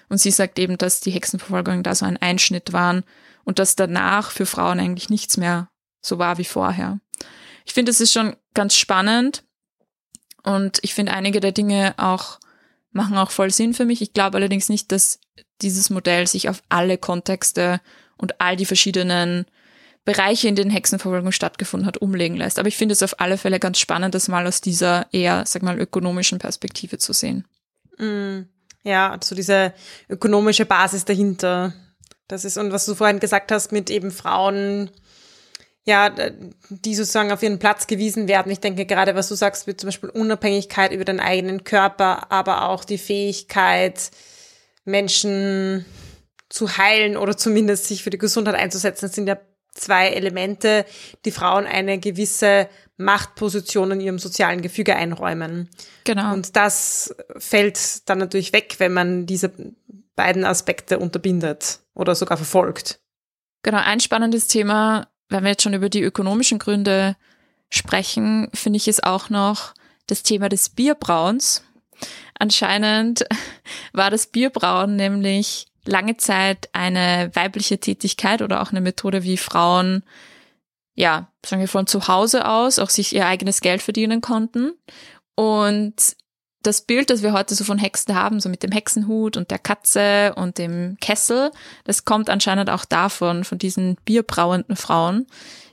[0.09, 3.05] Und sie sagt eben, dass die Hexenverfolgungen da so ein Einschnitt waren
[3.45, 6.99] und dass danach für Frauen eigentlich nichts mehr so war wie vorher.
[7.65, 9.45] Ich finde, es ist schon ganz spannend
[10.43, 12.41] und ich finde einige der Dinge auch
[12.92, 14.02] machen auch voll Sinn für mich.
[14.02, 15.20] Ich glaube allerdings nicht, dass
[15.61, 17.81] dieses Modell sich auf alle Kontexte
[18.16, 19.46] und all die verschiedenen
[20.05, 22.59] Bereiche, in denen Hexenverfolgung stattgefunden hat, umlegen lässt.
[22.59, 25.62] Aber ich finde es auf alle Fälle ganz spannend, das mal aus dieser eher, sag
[25.62, 27.46] mal, ökonomischen Perspektive zu sehen.
[27.98, 28.40] Mm,
[28.83, 29.72] ja, so also diese
[30.09, 31.72] ökonomische Basis dahinter.
[32.26, 34.90] Das ist, und was du vorhin gesagt hast, mit eben Frauen,
[35.85, 36.14] ja,
[36.68, 38.53] die sozusagen auf ihren Platz gewiesen werden.
[38.53, 42.68] Ich denke gerade, was du sagst, wie zum Beispiel Unabhängigkeit über den eigenen Körper, aber
[42.68, 44.11] auch die Fähigkeit,
[44.85, 45.85] Menschen
[46.49, 49.07] zu heilen oder zumindest sich für die Gesundheit einzusetzen.
[49.07, 49.38] Das sind ja
[49.75, 50.85] zwei Elemente,
[51.25, 55.68] die Frauen eine gewisse Machtposition in ihrem sozialen Gefüge einräumen.
[56.05, 56.33] Genau.
[56.33, 59.51] Und das fällt dann natürlich weg, wenn man diese
[60.14, 63.01] beiden Aspekte unterbindet oder sogar verfolgt.
[63.62, 67.16] Genau, ein spannendes Thema, wenn wir jetzt schon über die ökonomischen Gründe
[67.71, 69.75] sprechen, finde ich es auch noch
[70.07, 71.64] das Thema des Bierbrauens.
[72.38, 73.25] Anscheinend
[73.92, 80.05] war das Bierbrauen nämlich lange Zeit eine weibliche Tätigkeit oder auch eine Methode, wie Frauen,
[80.95, 84.73] ja, sagen wir von zu Hause aus auch sich ihr eigenes Geld verdienen konnten.
[85.35, 86.16] Und
[86.62, 89.59] das Bild, das wir heute so von Hexen haben, so mit dem Hexenhut und der
[89.59, 91.51] Katze und dem Kessel,
[91.85, 95.27] das kommt anscheinend auch davon, von diesen bierbrauenden Frauen.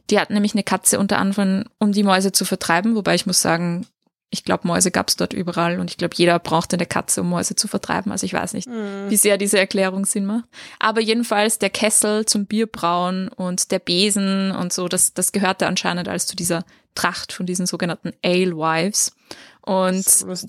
[0.10, 3.41] Die hatten nämlich eine Katze unter anderem, um die Mäuse zu vertreiben, wobei ich muss
[3.41, 3.86] sagen,
[4.32, 7.30] ich glaube, Mäuse gab es dort überall und ich glaube, jeder brauchte eine Katze, um
[7.30, 8.12] Mäuse zu vertreiben.
[8.12, 9.10] Also ich weiß nicht, mhm.
[9.10, 10.45] wie sehr diese Erklärung Sinn macht.
[10.80, 16.08] Aber jedenfalls der Kessel zum Bierbrauen und der Besen und so, das, das gehörte anscheinend
[16.08, 19.13] als zu dieser Tracht von diesen sogenannten Alewives.
[19.62, 20.06] Und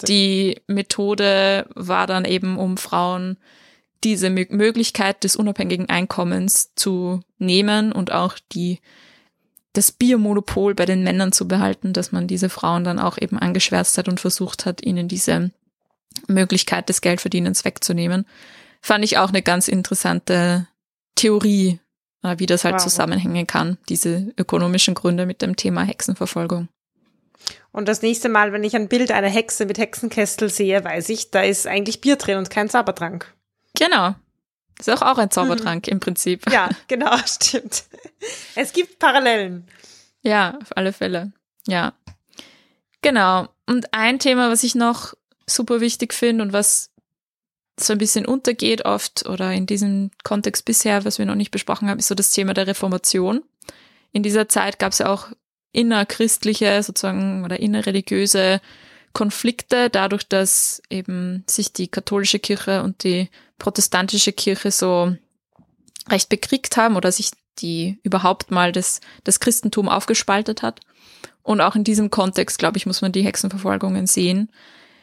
[0.08, 3.36] die Methode war dann eben, um Frauen
[4.02, 8.80] diese Möglichkeit des unabhängigen Einkommens zu nehmen und auch die
[9.72, 13.98] das Biermonopol bei den Männern zu behalten, dass man diese Frauen dann auch eben angeschwärzt
[13.98, 15.52] hat und versucht hat, ihnen diese
[16.26, 18.26] Möglichkeit des Geldverdienens wegzunehmen.
[18.80, 20.66] Fand ich auch eine ganz interessante
[21.14, 21.78] Theorie,
[22.22, 22.82] äh, wie das halt wow.
[22.82, 26.68] zusammenhängen kann, diese ökonomischen Gründe mit dem Thema Hexenverfolgung.
[27.72, 31.30] Und das nächste Mal, wenn ich ein Bild einer Hexe mit Hexenkessel sehe, weiß ich,
[31.30, 33.32] da ist eigentlich Bier drin und kein Zaubertrank.
[33.78, 34.14] Genau,
[34.80, 35.92] ist auch, auch ein Zaubertrank mhm.
[35.92, 36.50] im Prinzip.
[36.50, 37.84] Ja, genau, stimmt.
[38.54, 39.68] Es gibt Parallelen.
[40.22, 41.32] Ja, auf alle Fälle.
[41.66, 41.92] Ja.
[43.02, 43.48] Genau.
[43.66, 45.14] Und ein Thema, was ich noch
[45.46, 46.90] super wichtig finde und was
[47.78, 51.88] so ein bisschen untergeht oft oder in diesem Kontext bisher, was wir noch nicht besprochen
[51.88, 53.42] haben, ist so das Thema der Reformation.
[54.12, 55.28] In dieser Zeit gab es ja auch
[55.72, 58.60] innerchristliche sozusagen oder innerreligiöse
[59.12, 63.28] Konflikte, dadurch, dass eben sich die katholische Kirche und die
[63.58, 65.14] protestantische Kirche so
[66.08, 70.80] recht bekriegt haben oder sich die überhaupt mal das, das Christentum aufgespaltet hat.
[71.42, 74.50] Und auch in diesem Kontext, glaube ich, muss man die Hexenverfolgungen sehen.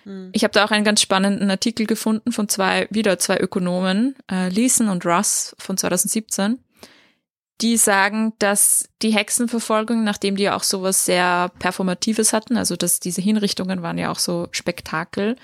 [0.04, 0.30] Hm.
[0.32, 4.50] Ich habe da auch einen ganz spannenden Artikel gefunden von zwei, wieder zwei Ökonomen, äh,
[4.50, 6.60] Leeson und Russ von 2017
[7.62, 13.00] die sagen, dass die Hexenverfolgung, nachdem die ja auch sowas sehr Performatives hatten, also dass
[13.00, 15.36] diese Hinrichtungen waren ja auch so Spektakel,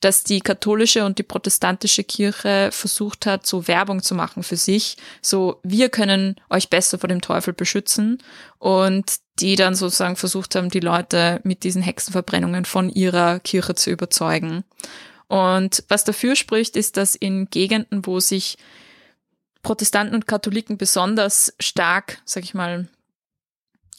[0.00, 4.98] dass die katholische und die protestantische Kirche versucht hat, so Werbung zu machen für sich,
[5.22, 8.18] so wir können euch besser vor dem Teufel beschützen
[8.58, 13.90] und die dann sozusagen versucht haben, die Leute mit diesen Hexenverbrennungen von ihrer Kirche zu
[13.90, 14.64] überzeugen.
[15.28, 18.58] Und was dafür spricht, ist, dass in Gegenden, wo sich
[19.62, 22.88] Protestanten und Katholiken besonders stark, sag ich mal,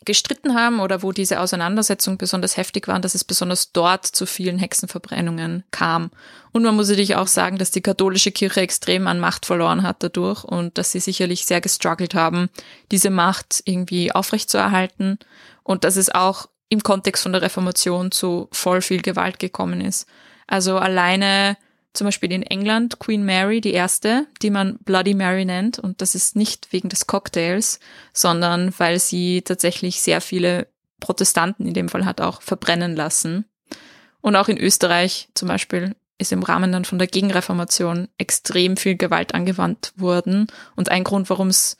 [0.06, 4.60] gestritten haben oder wo diese Auseinandersetzungen besonders heftig waren, dass es besonders dort zu vielen
[4.60, 6.12] Hexenverbrennungen kam.
[6.52, 10.04] Und man muss natürlich auch sagen, dass die katholische Kirche extrem an Macht verloren hat
[10.04, 12.50] dadurch und dass sie sicherlich sehr gestruggelt haben,
[12.92, 15.20] diese Macht irgendwie aufrechtzuerhalten
[15.64, 20.08] und dass es auch im Kontext von der Reformation zu voll viel Gewalt gekommen ist.
[20.48, 21.58] Also alleine
[21.94, 25.80] zum Beispiel in England Queen Mary, die erste, die man Bloody Mary nennt.
[25.80, 27.80] Und das ist nicht wegen des Cocktails,
[28.14, 30.68] sondern weil sie tatsächlich sehr viele
[31.00, 33.46] Protestanten in dem Fall hat auch verbrennen lassen.
[34.22, 38.96] Und auch in Österreich zum Beispiel ist im Rahmen dann von der Gegenreformation extrem viel
[38.96, 40.48] Gewalt angewandt worden.
[40.76, 41.78] Und ein Grund, warum es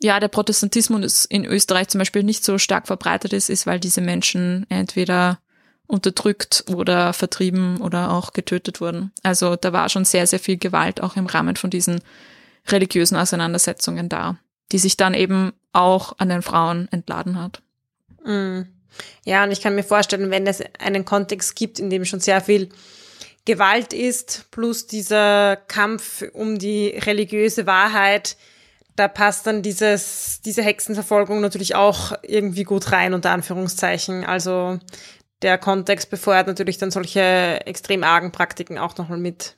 [0.00, 4.00] ja, der Protestantismus in Österreich zum Beispiel nicht so stark verbreitet ist, ist, weil diese
[4.00, 5.40] Menschen entweder
[5.88, 9.10] unterdrückt oder vertrieben oder auch getötet wurden.
[9.22, 12.00] Also da war schon sehr, sehr viel Gewalt auch im Rahmen von diesen
[12.68, 14.36] religiösen Auseinandersetzungen da,
[14.70, 17.62] die sich dann eben auch an den Frauen entladen hat.
[18.24, 18.62] Mm.
[19.24, 22.40] Ja, und ich kann mir vorstellen, wenn es einen Kontext gibt, in dem schon sehr
[22.40, 22.68] viel
[23.44, 28.36] Gewalt ist, plus dieser Kampf um die religiöse Wahrheit,
[28.98, 34.24] da passt dann dieses, diese Hexenverfolgung natürlich auch irgendwie gut rein, unter Anführungszeichen.
[34.24, 34.80] Also
[35.42, 39.56] der Kontext befeuert natürlich dann solche extrem argen Praktiken auch nochmal mit.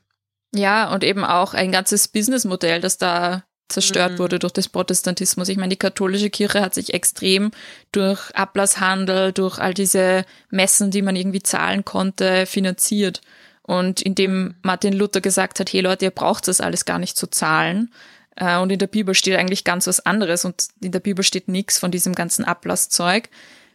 [0.54, 4.18] Ja, und eben auch ein ganzes Businessmodell, das da zerstört mhm.
[4.18, 5.48] wurde durch das Protestantismus.
[5.48, 7.52] Ich meine, die katholische Kirche hat sich extrem
[7.92, 13.20] durch Ablasshandel, durch all diese Messen, die man irgendwie zahlen konnte, finanziert.
[13.62, 17.28] Und indem Martin Luther gesagt hat, hey Leute, ihr braucht das alles gar nicht zu
[17.28, 17.92] zahlen.
[18.36, 21.46] Äh, und in der Bibel steht eigentlich ganz was anderes und in der Bibel steht
[21.46, 23.28] nichts von diesem ganzen Ablasszeug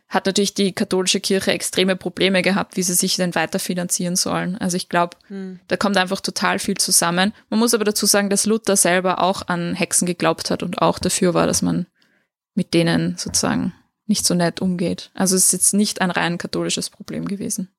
[0.08, 4.56] hat natürlich die katholische Kirche extreme Probleme gehabt, wie sie sich denn weiter finanzieren sollen.
[4.58, 5.60] Also ich glaube, hm.
[5.68, 7.34] da kommt einfach total viel zusammen.
[7.50, 11.00] Man muss aber dazu sagen, dass Luther selber auch an Hexen geglaubt hat und auch
[11.00, 11.88] dafür war, dass man
[12.54, 13.74] mit denen sozusagen
[14.06, 15.10] nicht so nett umgeht.
[15.16, 17.70] Also es ist jetzt nicht ein rein katholisches Problem gewesen.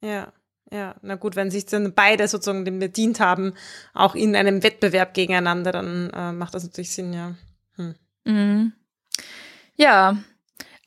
[0.00, 0.32] Ja.
[0.70, 3.52] Ja, na gut, wenn sich dann beide sozusagen dem bedient haben,
[3.92, 7.34] auch in einem Wettbewerb gegeneinander, dann äh, macht das natürlich Sinn, ja.
[7.76, 7.94] Hm.
[8.24, 8.72] Mhm.
[9.76, 10.16] Ja,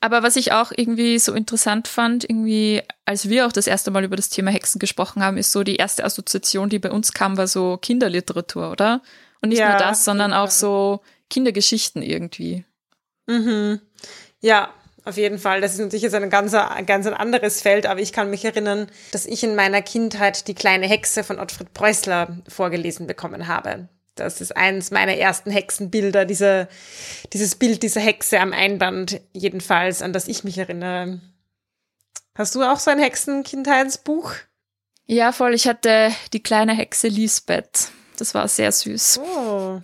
[0.06, 4.04] aber was ich auch irgendwie so interessant fand, irgendwie, als wir auch das erste Mal
[4.04, 7.36] über das Thema Hexen gesprochen haben, ist so die erste Assoziation, die bei uns kam,
[7.36, 9.02] war so Kinderliteratur, oder?
[9.42, 12.64] Und nicht ja, nur das, sondern auch so Kindergeschichten irgendwie.
[13.26, 13.80] Mhm.
[14.40, 14.70] Ja,
[15.04, 15.60] auf jeden Fall.
[15.60, 18.86] Das ist natürlich jetzt ein ganz, ganz ein anderes Feld, aber ich kann mich erinnern,
[19.10, 23.88] dass ich in meiner Kindheit die kleine Hexe von Ottfried Preußler vorgelesen bekommen habe.
[24.16, 26.68] Das ist eins meiner ersten Hexenbilder, diese,
[27.32, 31.20] dieses Bild dieser Hexe am Einband, jedenfalls, an das ich mich erinnere.
[32.34, 34.32] Hast du auch so ein Hexenkindheitsbuch?
[35.06, 35.54] Ja, voll.
[35.54, 37.90] Ich hatte die kleine Hexe Lisbeth.
[38.18, 39.20] Das war sehr süß.
[39.22, 39.80] Oh,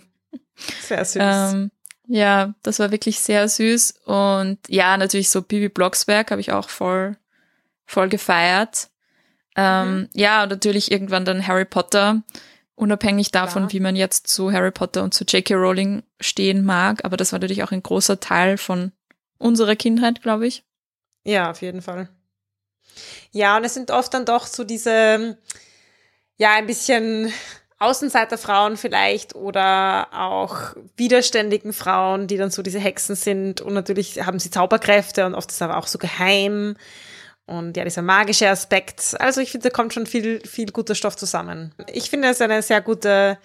[0.81, 1.21] sehr süß.
[1.21, 1.71] ähm,
[2.07, 4.01] ja, das war wirklich sehr süß.
[4.05, 7.17] Und ja, natürlich so Bibi Blocksberg habe ich auch voll,
[7.85, 8.89] voll gefeiert.
[9.55, 10.09] Ähm, mhm.
[10.13, 12.23] Ja, und natürlich irgendwann dann Harry Potter.
[12.75, 13.73] Unabhängig davon, Klar.
[13.73, 15.53] wie man jetzt zu Harry Potter und zu J.K.
[15.53, 18.91] Rowling stehen mag, aber das war natürlich auch ein großer Teil von
[19.37, 20.63] unserer Kindheit, glaube ich.
[21.23, 22.09] Ja, auf jeden Fall.
[23.31, 25.37] Ja, und es sind oft dann doch so diese,
[26.37, 27.31] ja, ein bisschen
[27.79, 34.39] Außenseiterfrauen vielleicht oder auch widerständigen Frauen, die dann so diese Hexen sind und natürlich haben
[34.39, 36.75] sie Zauberkräfte und oft ist es aber auch so geheim
[37.45, 39.19] und ja, dieser magische Aspekt.
[39.19, 41.73] Also ich finde, da kommt schon viel, viel guter Stoff zusammen.
[41.91, 43.37] Ich finde es eine sehr gute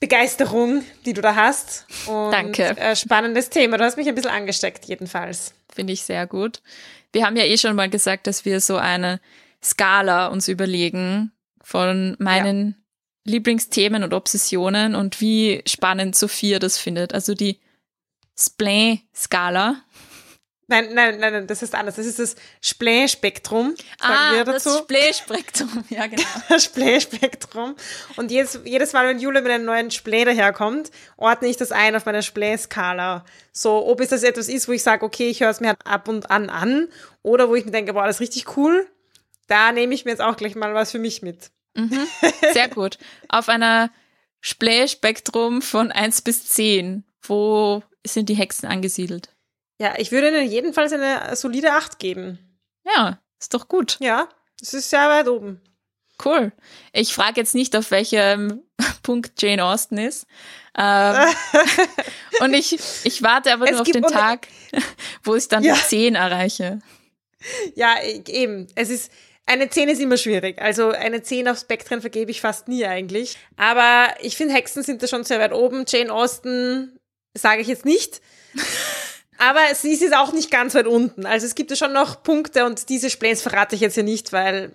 [0.00, 1.86] Begeisterung, die du da hast.
[2.06, 2.76] Und Danke.
[2.76, 3.78] Äh, spannendes Thema.
[3.78, 5.54] Du hast mich ein bisschen angesteckt, jedenfalls.
[5.72, 6.60] Finde ich sehr gut.
[7.12, 9.20] Wir haben ja eh schon mal gesagt, dass wir so eine
[9.62, 11.32] Skala uns überlegen
[11.62, 12.76] von meinen
[13.26, 13.32] ja.
[13.32, 17.12] Lieblingsthemen und Obsessionen und wie spannend Sophia das findet.
[17.12, 17.60] Also die
[18.36, 19.82] Splain-Skala
[20.70, 21.96] Nein, nein, nein, nein, das ist anders.
[21.96, 23.74] Das ist das Splay-Spektrum.
[24.00, 26.22] Ah, das Splay-Spektrum, ja genau.
[26.50, 27.74] das Splay-Spektrum.
[28.16, 31.96] Und jedes, jedes Mal, wenn Jule mit einem neuen Splay daherkommt, ordne ich das ein
[31.96, 33.24] auf meiner Splay-Skala.
[33.50, 36.06] So, ob es das etwas ist, wo ich sage, okay, ich höre es mir ab
[36.06, 36.88] und an an,
[37.22, 38.86] oder wo ich mir denke, boah, das ist richtig cool,
[39.46, 41.50] da nehme ich mir jetzt auch gleich mal was für mich mit.
[41.76, 42.06] Mhm,
[42.52, 42.98] sehr gut.
[43.30, 43.90] Auf einer
[44.42, 49.30] Splay-Spektrum von eins bis zehn, wo sind die Hexen angesiedelt?
[49.78, 52.38] Ja, ich würde Ihnen jedenfalls eine solide 8 geben.
[52.84, 53.96] Ja, ist doch gut.
[54.00, 54.28] Ja,
[54.60, 55.60] es ist sehr weit oben.
[56.24, 56.52] Cool.
[56.92, 58.62] Ich frage jetzt nicht, auf welchem
[59.02, 60.26] Punkt Jane Austen ist.
[60.76, 61.28] Ähm,
[62.40, 64.48] und ich, ich warte aber nur auf den Tag,
[65.22, 65.74] wo ich dann ja.
[65.74, 66.80] die 10 erreiche.
[67.76, 68.66] Ja, eben.
[68.74, 69.12] Es ist,
[69.46, 70.60] eine 10 ist immer schwierig.
[70.60, 73.36] Also eine 10 auf Spektren vergebe ich fast nie eigentlich.
[73.56, 75.84] Aber ich finde, Hexen sind da schon sehr weit oben.
[75.86, 76.98] Jane Austen
[77.34, 78.20] sage ich jetzt nicht.
[79.38, 81.24] Aber sie ist jetzt auch nicht ganz weit unten.
[81.26, 84.32] Also es gibt ja schon noch Punkte und diese Splains verrate ich jetzt hier nicht,
[84.32, 84.72] weil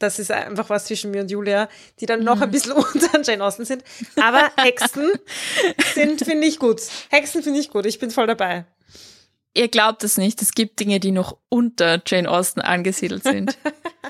[0.00, 1.68] das ist einfach was zwischen mir und Julia,
[2.00, 2.52] die dann noch ein Mhm.
[2.52, 3.84] bisschen unter Jane Austen sind.
[4.20, 5.12] Aber Hexen
[5.94, 6.80] sind, finde ich gut.
[7.10, 7.86] Hexen finde ich gut.
[7.86, 8.64] Ich bin voll dabei.
[9.52, 13.58] Ihr glaubt es nicht, es gibt Dinge, die noch unter Jane Austen angesiedelt sind,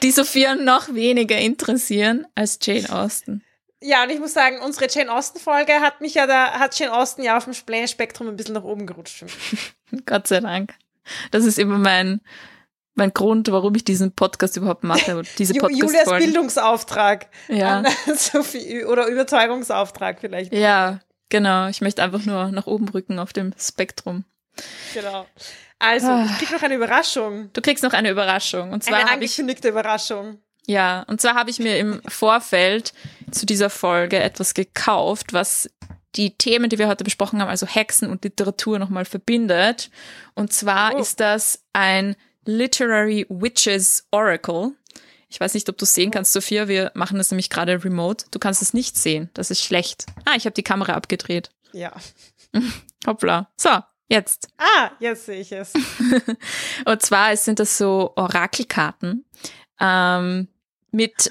[0.02, 3.42] die Sophia noch weniger interessieren als Jane Austen.
[3.82, 7.22] Ja, und ich muss sagen, unsere Jane Austen-Folge hat mich ja da, hat Jane Austen
[7.22, 9.24] ja auf dem Splain-Spektrum ein bisschen nach oben gerutscht.
[10.06, 10.74] Gott sei Dank.
[11.30, 12.20] Das ist immer mein,
[12.94, 15.16] mein Grund, warum ich diesen Podcast überhaupt mache.
[15.16, 16.24] und Diese Ju- Julias Podcast-Folgen.
[16.26, 17.28] Bildungsauftrag.
[17.48, 17.82] Ja.
[18.14, 20.52] Sophie, oder Überzeugungsauftrag vielleicht.
[20.52, 21.68] Ja, genau.
[21.68, 24.24] Ich möchte einfach nur nach oben rücken auf dem Spektrum.
[24.92, 25.26] Genau.
[25.78, 26.26] Also, Ah.
[26.30, 27.48] ich krieg noch eine Überraschung.
[27.54, 28.72] Du kriegst noch eine Überraschung.
[28.72, 30.38] Und zwar Eine habe ich angekündigte Überraschung.
[30.70, 32.92] Ja, und zwar habe ich mir im Vorfeld
[33.32, 35.68] zu dieser Folge etwas gekauft, was
[36.14, 39.90] die Themen, die wir heute besprochen haben, also Hexen und Literatur nochmal verbindet.
[40.34, 40.98] Und zwar Oh.
[40.98, 44.70] ist das ein Literary Witches Oracle.
[45.28, 46.68] Ich weiß nicht, ob du es sehen kannst, Sophia.
[46.68, 48.26] Wir machen das nämlich gerade remote.
[48.30, 49.28] Du kannst es nicht sehen.
[49.34, 50.06] Das ist schlecht.
[50.24, 51.50] Ah, ich habe die Kamera abgedreht.
[51.72, 51.92] Ja.
[53.08, 53.50] Hoppla.
[53.56, 53.70] So,
[54.08, 54.46] jetzt.
[54.56, 55.72] Ah, jetzt sehe ich es.
[56.84, 59.24] Und zwar sind das so Orakelkarten
[59.80, 60.46] ähm,
[60.92, 61.30] mit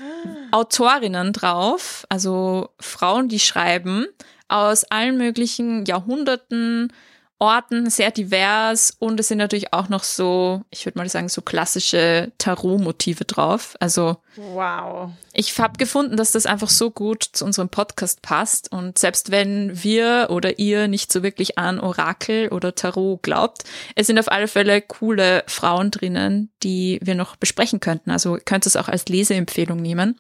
[0.52, 4.06] Autorinnen drauf, also Frauen, die schreiben
[4.48, 6.91] aus allen möglichen Jahrhunderten,
[7.39, 11.41] Orten, sehr divers und es sind natürlich auch noch so, ich würde mal sagen, so
[11.41, 13.75] klassische Tarot-Motive drauf.
[13.80, 15.12] Also Wow.
[15.32, 18.71] ich habe gefunden, dass das einfach so gut zu unserem Podcast passt.
[18.73, 23.63] Und selbst wenn wir oder ihr nicht so wirklich an Orakel oder Tarot glaubt,
[23.95, 28.12] es sind auf alle Fälle coole Frauen drinnen, die wir noch besprechen könnten.
[28.12, 30.19] Also ihr könnt es auch als Leseempfehlung nehmen.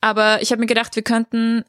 [0.00, 1.64] Aber ich habe mir gedacht, wir könnten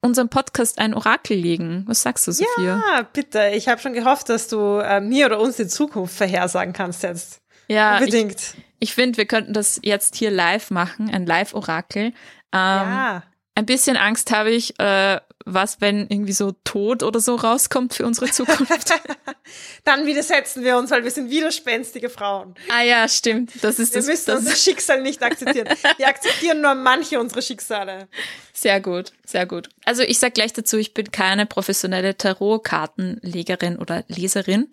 [0.00, 1.84] unserem Podcast ein Orakel legen.
[1.86, 2.82] Was sagst du, Sophia?
[2.92, 3.50] Ah, bitte.
[3.54, 7.40] Ich habe schon gehofft, dass du äh, mir oder uns die Zukunft vorhersagen kannst jetzt.
[7.68, 8.54] Ja, ich, Unbedingt.
[8.78, 12.06] ich finde, wir könnten das jetzt hier live machen, ein Live-Orakel.
[12.06, 12.12] Ähm,
[12.52, 13.22] ja.
[13.54, 18.04] Ein bisschen Angst habe ich, äh, was, wenn irgendwie so Tod oder so rauskommt für
[18.04, 18.92] unsere Zukunft.
[19.84, 22.56] Dann widersetzen wir uns, weil wir sind widerspenstige Frauen.
[22.68, 23.52] ah ja, stimmt.
[23.62, 25.68] Das ist Wir das, müssen das unser Schicksal nicht akzeptieren.
[25.96, 28.08] Wir akzeptieren nur manche unserer Schicksale.
[28.52, 29.68] sehr gut, sehr gut.
[29.84, 34.68] Also ich sag gleich dazu, ich bin keine professionelle Tarotkartenlegerin oder Leserin,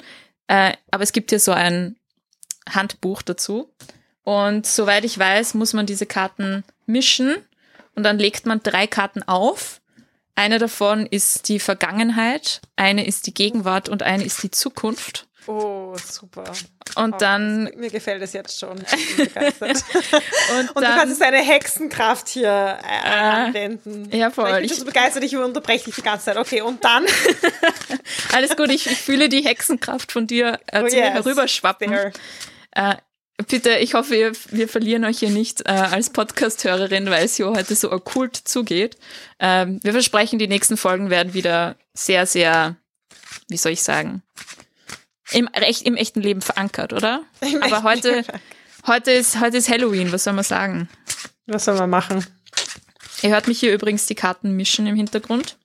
[0.47, 1.95] äh, aber es gibt hier so ein
[2.67, 3.71] Handbuch dazu.
[4.23, 7.35] Und soweit ich weiß, muss man diese Karten mischen
[7.95, 9.81] und dann legt man drei Karten auf.
[10.35, 15.27] Eine davon ist die Vergangenheit, eine ist die Gegenwart und eine ist die Zukunft.
[15.45, 16.45] Oh, super.
[16.95, 18.81] Und Oh, dann das- Mir gefällt es jetzt schon.
[18.95, 19.83] Ich bin begeistert.
[20.57, 24.09] und, Und du kannst deine Hexenkraft hier äh, Ah, anwenden.
[24.15, 24.47] ja, voll.
[24.49, 26.37] Ich bin Ich- so begeistert, ich unterbreche dich die ganze Zeit.
[26.37, 27.05] Okay, und dann?
[28.33, 31.89] alles gut, ich, ich fühle die Hexenkraft von dir äh, Oh zu mir yes, herüberschwappen.
[31.91, 32.11] there.
[32.71, 32.95] Äh,
[33.47, 37.49] bitte, ich hoffe, wir, wir verlieren euch hier nicht äh, als Podcast-Hörerin, weil es hier
[37.49, 38.97] heute so okkult zugeht.
[39.39, 42.75] Ähm, wir versprechen, die nächsten Folgen werden wieder sehr, sehr,
[43.49, 44.21] wie soll ich sagen,
[45.31, 47.23] im, echt, im echten Leben verankert, oder?
[47.41, 48.23] Im Aber heute,
[48.87, 50.89] heute, ist, heute ist Halloween, was soll man sagen?
[51.47, 52.25] Was soll man machen?
[53.21, 55.57] Ihr hört mich hier übrigens die Karten mischen im Hintergrund.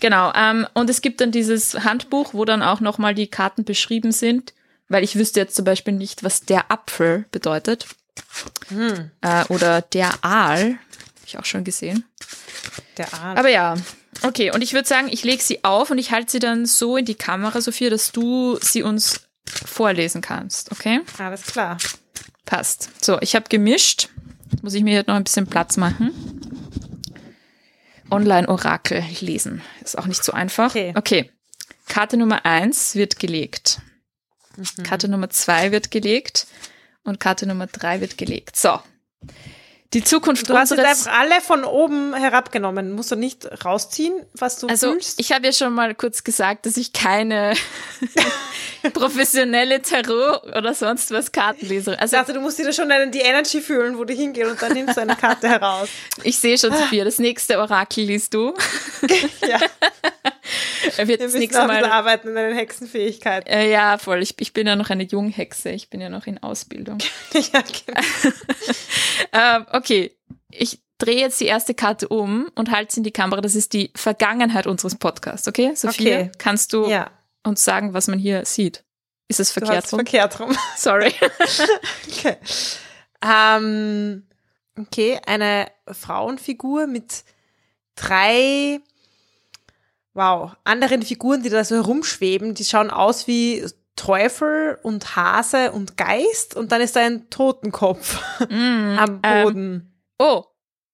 [0.00, 4.12] Genau, ähm, und es gibt dann dieses Handbuch, wo dann auch nochmal die Karten beschrieben
[4.12, 4.52] sind,
[4.92, 7.86] weil ich wüsste jetzt zum Beispiel nicht, was der Apfel bedeutet.
[8.68, 10.78] Hm, Äh, oder der Aal, habe
[11.26, 12.04] ich auch schon gesehen.
[12.98, 13.38] der Arm.
[13.38, 13.74] Aber ja,
[14.22, 16.96] okay, und ich würde sagen, ich lege sie auf und ich halte sie dann so
[16.96, 19.22] in die Kamera, Sophia, dass du sie uns
[19.64, 21.00] vorlesen kannst, okay?
[21.18, 21.78] Alles klar.
[22.44, 22.90] Passt.
[23.04, 24.08] So, ich habe gemischt.
[24.50, 26.12] Jetzt muss ich mir jetzt noch ein bisschen Platz machen.
[28.10, 29.62] Online-Orakel lesen.
[29.82, 30.70] Ist auch nicht so einfach.
[30.70, 30.92] Okay.
[30.96, 31.30] okay.
[31.88, 33.80] Karte Nummer eins wird gelegt.
[34.56, 34.82] Mhm.
[34.82, 36.46] Karte Nummer zwei wird gelegt.
[37.04, 38.56] Und Karte Nummer drei wird gelegt.
[38.56, 38.78] So.
[39.92, 42.92] Die Zukunft Du hast jetzt einfach alle von oben herabgenommen.
[42.92, 45.20] Musst du nicht rausziehen, was du Also fühlst?
[45.20, 47.52] ich habe ja schon mal kurz gesagt, dass ich keine
[48.94, 51.96] professionelle Tarot oder sonst was Kartenleserin.
[51.96, 54.62] Ich Also dachte, du musst dir da schon die Energy fühlen, wo du hingehst und
[54.62, 55.88] dann nimmst du eine Karte heraus.
[56.22, 58.54] ich sehe schon, Sophia, das nächste Orakel liest du.
[59.46, 59.58] Ja,
[60.96, 61.84] Er wird wir das nächste Mal.
[61.84, 63.48] arbeiten in deinen Hexenfähigkeiten.
[63.48, 64.22] Äh, ja, voll.
[64.22, 65.70] Ich, ich bin ja noch eine Junghexe.
[65.70, 66.98] Ich bin ja noch in Ausbildung.
[67.32, 68.00] ja, genau.
[69.32, 70.16] ähm, okay,
[70.50, 73.40] ich drehe jetzt die erste Karte um und halte sie in die Kamera.
[73.40, 75.72] Das ist die Vergangenheit unseres Podcasts, okay?
[75.74, 76.32] Sophia, Okay.
[76.38, 77.10] kannst du ja,
[77.44, 78.84] uns sagen, was man hier sieht?
[79.28, 79.98] Ist es verkehrt rum?
[79.98, 80.56] verkehrt rum.
[80.76, 81.12] Sorry.
[82.08, 82.36] Okay.
[83.24, 84.26] Ähm,
[84.78, 87.24] okay, eine Frauenfigur mit
[87.94, 88.80] drei,
[90.14, 93.64] wow, anderen Figuren, die da so herumschweben, die schauen aus wie
[93.96, 99.92] Teufel und Hase und Geist und dann ist da ein Totenkopf Mm, am ähm, Boden.
[100.18, 100.44] Oh,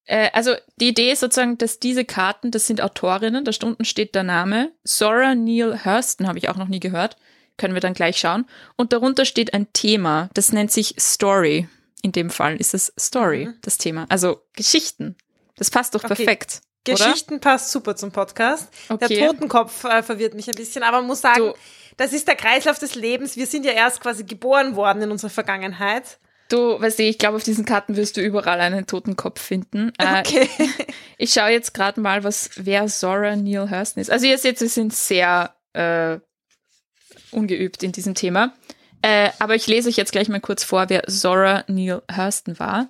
[0.05, 4.14] äh, also die Idee ist sozusagen, dass diese Karten, das sind Autorinnen, da unten steht
[4.14, 4.73] der Name.
[4.85, 7.16] Zora Neale Hurston habe ich auch noch nie gehört.
[7.57, 8.47] Können wir dann gleich schauen.
[8.77, 11.69] Und darunter steht ein Thema, das nennt sich Story.
[12.03, 13.55] In dem Fall ist es Story, Mhm.
[13.62, 14.07] das Thema.
[14.09, 15.16] Also Geschichten.
[15.57, 16.14] Das passt doch Okay.
[16.14, 16.61] perfekt.
[16.85, 18.68] Geschichten passt super zum Podcast.
[18.89, 19.09] Okay.
[19.16, 21.55] Der Totenkopf äh, verwirrt mich ein bisschen, aber man muss sagen, Du-
[21.97, 23.37] das ist der Kreislauf des Lebens.
[23.37, 26.18] Wir sind ja erst quasi geboren worden in unserer Vergangenheit.
[26.49, 29.93] Du, weißt du, ich glaube, auf diesen Karten wirst du überall einen Totenkopf finden.
[29.99, 30.49] Äh, Okay.
[31.20, 34.09] Ich schaue jetzt gerade mal, was wer Zora Neale Hurston ist.
[34.11, 36.18] Also ihr seht, wir sind sehr äh,
[37.33, 38.53] ungeübt in diesem Thema.
[39.03, 42.89] Äh, aber ich lese euch jetzt gleich mal kurz vor, wer Zora Neale Hurston war.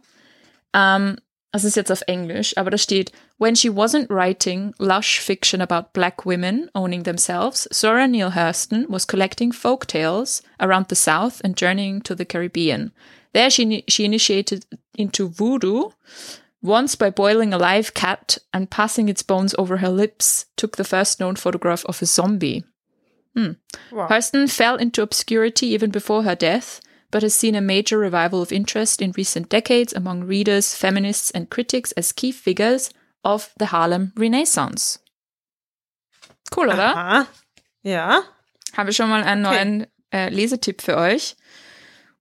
[0.75, 1.17] Ähm,
[1.53, 5.93] das ist jetzt auf Englisch, aber da steht, When she wasn't writing lush fiction about
[5.93, 11.57] black women owning themselves, Zora Neale Hurston was collecting folk tales around the South and
[11.57, 12.93] journeying to the Caribbean.
[13.33, 15.91] There she, she initiated into voodoo,
[16.61, 20.85] once by boiling a live cat and passing its bones over her lips, took the
[20.85, 22.65] first known photograph of a zombie.
[23.37, 23.53] Hmm.
[23.93, 24.09] Wow.
[24.09, 26.81] Hurston fell into obscurity even before her death,
[27.11, 31.49] but has seen a major revival of interest in recent decades among readers, feminists, and
[31.51, 32.91] critics as key figures
[33.25, 34.99] of the Harlem Renaissance.
[36.55, 36.97] Cool, oder?
[36.97, 37.27] Aha.
[37.83, 38.23] Ja.
[38.77, 39.55] Haben wir schon mal einen Okay.
[39.65, 41.37] neuen äh, Lesetipp für euch.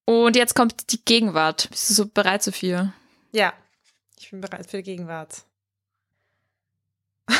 [0.05, 1.69] Und jetzt kommt die Gegenwart.
[1.69, 2.93] Bist du so bereit, Sophia?
[3.31, 3.53] Ja.
[4.19, 5.43] Ich bin bereit für die Gegenwart.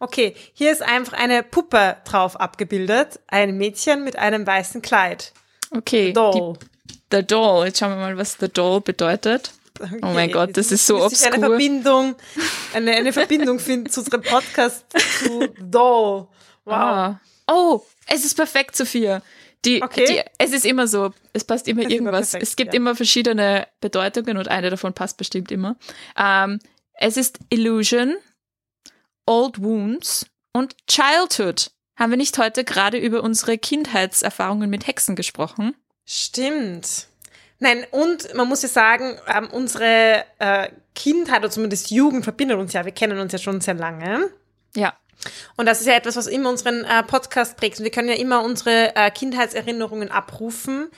[0.00, 3.20] Okay, hier ist einfach eine Puppe drauf abgebildet.
[3.28, 5.32] Ein Mädchen mit einem weißen Kleid.
[5.76, 6.12] Okay.
[6.12, 6.58] Doll.
[6.58, 7.66] Die, the Doll.
[7.66, 9.52] Jetzt schauen wir mal, was The Doll bedeutet.
[9.80, 11.48] Okay, Oh mein Gott, das ist so ich eine obskur.
[11.48, 12.14] Verbindung,
[12.74, 14.84] eine, eine Verbindung finden zu unserem Podcast
[15.18, 16.28] zu Doll.
[16.64, 16.72] Wow.
[16.74, 17.20] Ah.
[17.50, 19.20] Oh, es ist perfekt, Sophia.
[19.64, 20.04] Die, Okay.
[20.06, 22.30] die, es ist immer so, es passt immer Es irgendwas.
[22.30, 22.76] perfekt, es gibt ja.
[22.76, 25.76] immer verschiedene Bedeutungen und eine davon passt bestimmt immer.
[26.16, 26.60] Ähm,
[26.94, 28.14] es ist Illusion,
[29.26, 31.72] Old Wounds und Childhood.
[31.96, 35.76] Haben wir nicht heute gerade über unsere Kindheitserfahrungen mit Hexen gesprochen?
[36.04, 37.06] Stimmt.
[37.60, 42.72] Nein, und man muss ja sagen, ähm, unsere äh, Kindheit oder zumindest Jugend verbindet uns
[42.72, 42.84] ja.
[42.84, 44.30] Wir kennen uns ja schon sehr lange.
[44.74, 44.94] Ja.
[45.56, 47.78] Und das ist ja etwas, was immer unseren äh, Podcast prägt.
[47.78, 50.88] Und wir können ja immer unsere äh, Kindheitserinnerungen abrufen,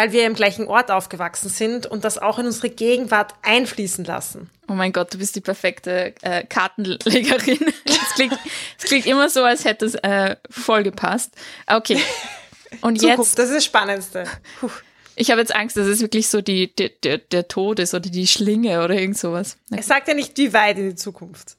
[0.00, 4.48] weil wir im gleichen Ort aufgewachsen sind und das auch in unsere Gegenwart einfließen lassen.
[4.66, 7.58] Oh mein Gott, du bist die perfekte äh, Kartenlegerin.
[7.84, 8.38] Es klingt,
[8.78, 11.34] klingt immer so, als hätte es äh, voll gepasst.
[11.66, 12.00] Okay.
[12.80, 14.24] Und Zukunft, jetzt das ist das Spannendste.
[14.58, 14.70] Puh.
[15.16, 18.08] Ich habe jetzt Angst, dass es wirklich so die, die, der, der Tod ist oder
[18.08, 19.58] die Schlinge oder irgend sowas.
[19.70, 21.58] Es sagt ja nicht, wie weit in die Zukunft.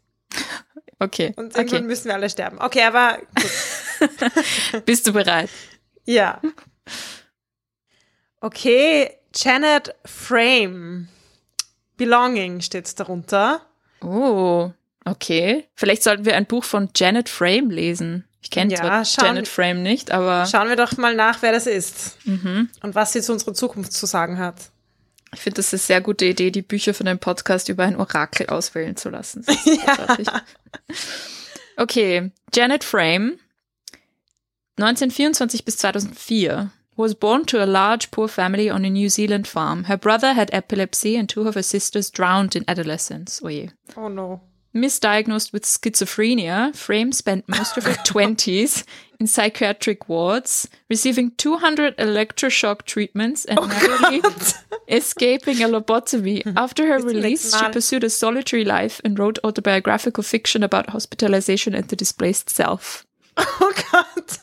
[0.98, 1.34] Okay.
[1.36, 1.88] Und irgendwann okay.
[1.88, 2.58] müssen wir alle sterben.
[2.60, 4.86] Okay, aber gut.
[4.86, 5.50] Bist du bereit?
[6.06, 6.42] Ja.
[8.42, 11.08] Okay, Janet Frame.
[11.98, 13.62] Belonging steht darunter.
[14.02, 14.72] Oh,
[15.06, 15.66] okay.
[15.76, 18.26] Vielleicht sollten wir ein Buch von Janet Frame lesen.
[18.42, 21.52] Ich kenne Ja, zwar schauen- Janet Frame nicht, aber Schauen wir doch mal nach, wer
[21.52, 22.70] das ist mhm.
[22.82, 24.56] und was sie zu unserer Zukunft zu sagen hat.
[25.34, 28.48] ich finde das eine sehr gute Idee, die Bücher von dem Podcast über ein Orakel
[28.48, 29.44] auswählen zu lassen.
[29.44, 30.28] Ist großartig.
[31.78, 33.38] Okay, Janet Frame,
[34.78, 39.86] 1924 bis 2004, was born to a large poor family on a New Zealand farm.
[39.86, 43.42] Her brother had epilepsy and two of her sisters drowned in adolescence.
[43.44, 43.70] Oh je.
[43.98, 44.42] Oh no.
[44.74, 48.86] Misdiagnosed with schizophrenia, Frame spent most of her 20s
[49.20, 54.22] in psychiatric wards, receiving 200 electroshock treatments and narrowly
[54.88, 56.42] escaping a lobotomy.
[56.58, 61.76] After her zum release, she pursued a solitary life and wrote autobiographical fiction about hospitalization
[61.76, 63.06] and the displaced self.
[63.60, 64.40] Oh Gott.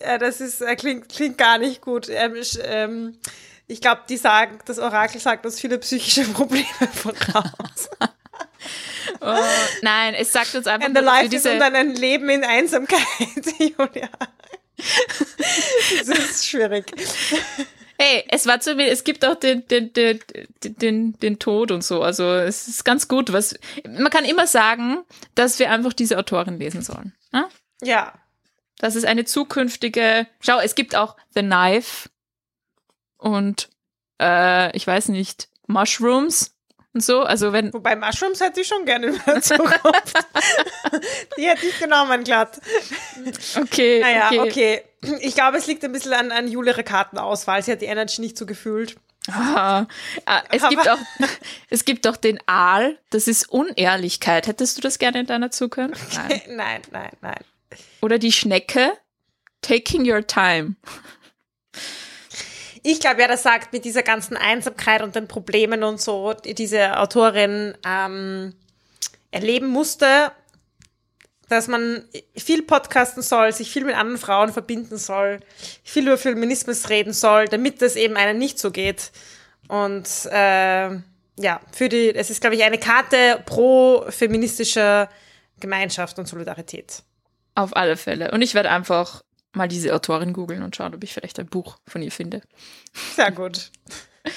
[0.00, 2.08] Ja, das ist, äh, klingt, klingt gar nicht gut.
[2.08, 3.18] Ähm, ich ähm,
[3.66, 7.88] ich glaube, die sagen, das Orakel sagt uns viele psychische Probleme voraus.
[9.22, 9.36] Oh,
[9.82, 13.00] nein, es sagt uns einfach And the life diese, und dann ein Leben in Einsamkeit,
[13.58, 14.08] Julia.
[15.98, 16.86] Das ist schwierig.
[17.98, 20.20] Hey, es war zu es gibt auch den, den, den,
[20.62, 22.02] den, den Tod und so.
[22.02, 25.02] Also es ist ganz gut, was man kann immer sagen,
[25.34, 27.14] dass wir einfach diese Autorin lesen sollen.
[27.32, 27.46] Ne?
[27.82, 28.14] Ja.
[28.80, 30.26] Das ist eine zukünftige.
[30.40, 32.08] Schau, es gibt auch The Knife
[33.18, 33.68] und
[34.20, 36.54] äh, ich weiß nicht, Mushrooms
[36.94, 37.20] und so.
[37.20, 37.72] Also wenn.
[37.74, 40.14] Wobei Mushrooms hätte ich schon gerne in der Zukunft.
[41.36, 42.58] Die hätte ich genommen, glatt.
[43.56, 44.40] Okay, Naja, okay.
[44.40, 44.82] okay.
[45.20, 47.62] Ich glaube, es liegt ein bisschen an, an Julia Kartenauswahl.
[47.62, 48.96] Sie hat die Energy nicht so gefühlt.
[49.28, 49.86] Ah,
[50.50, 50.98] es gibt auch,
[51.70, 52.98] es gibt auch den Aal.
[53.10, 54.46] Das ist Unehrlichkeit.
[54.46, 56.00] Hättest du das gerne in deiner Zukunft?
[56.14, 56.42] Nein.
[56.48, 57.44] Nein, nein, nein.
[58.00, 58.92] Oder die Schnecke.
[59.62, 60.76] Taking your time.
[62.82, 66.54] ich glaube, wer das sagt, mit dieser ganzen Einsamkeit und den Problemen und so, die
[66.54, 68.54] diese Autorin ähm,
[69.30, 70.32] erleben musste,
[71.48, 72.04] dass man
[72.36, 75.40] viel podcasten soll, sich viel mit anderen Frauen verbinden soll,
[75.82, 79.10] viel über Feminismus reden soll, damit es eben einem nicht so geht.
[79.68, 80.90] Und äh,
[81.38, 85.08] ja, für die, es ist, glaube ich, eine Karte pro feministische
[85.58, 87.02] Gemeinschaft und Solidarität.
[87.60, 88.30] Auf alle Fälle.
[88.30, 91.76] Und ich werde einfach mal diese Autorin googeln und schauen, ob ich vielleicht ein Buch
[91.86, 92.40] von ihr finde.
[93.14, 93.70] Sehr gut.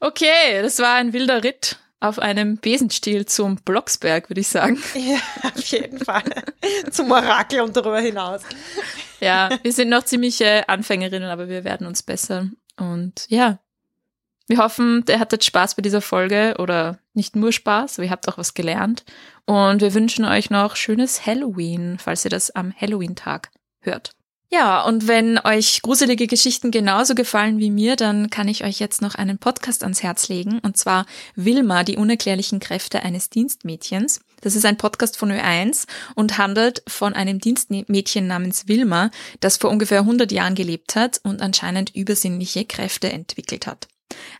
[0.00, 4.80] Okay, das war ein wilder Ritt auf einem Besenstiel zum Blocksberg, würde ich sagen.
[4.94, 6.22] Ja, auf jeden Fall.
[6.92, 8.42] zum Orakel und darüber hinaus.
[9.18, 12.48] Ja, wir sind noch ziemliche Anfängerinnen, aber wir werden uns besser.
[12.76, 13.58] Und ja,
[14.48, 18.28] wir hoffen, ihr hattet Spaß bei dieser Folge oder nicht nur Spaß, aber ihr habt
[18.28, 19.04] auch was gelernt.
[19.44, 24.12] Und wir wünschen euch noch schönes Halloween, falls ihr das am Halloween-Tag hört.
[24.50, 29.02] Ja, und wenn euch gruselige Geschichten genauso gefallen wie mir, dann kann ich euch jetzt
[29.02, 34.20] noch einen Podcast ans Herz legen, und zwar Wilma, die unerklärlichen Kräfte eines Dienstmädchens.
[34.40, 39.68] Das ist ein Podcast von Ö1 und handelt von einem Dienstmädchen namens Wilma, das vor
[39.68, 43.86] ungefähr 100 Jahren gelebt hat und anscheinend übersinnliche Kräfte entwickelt hat.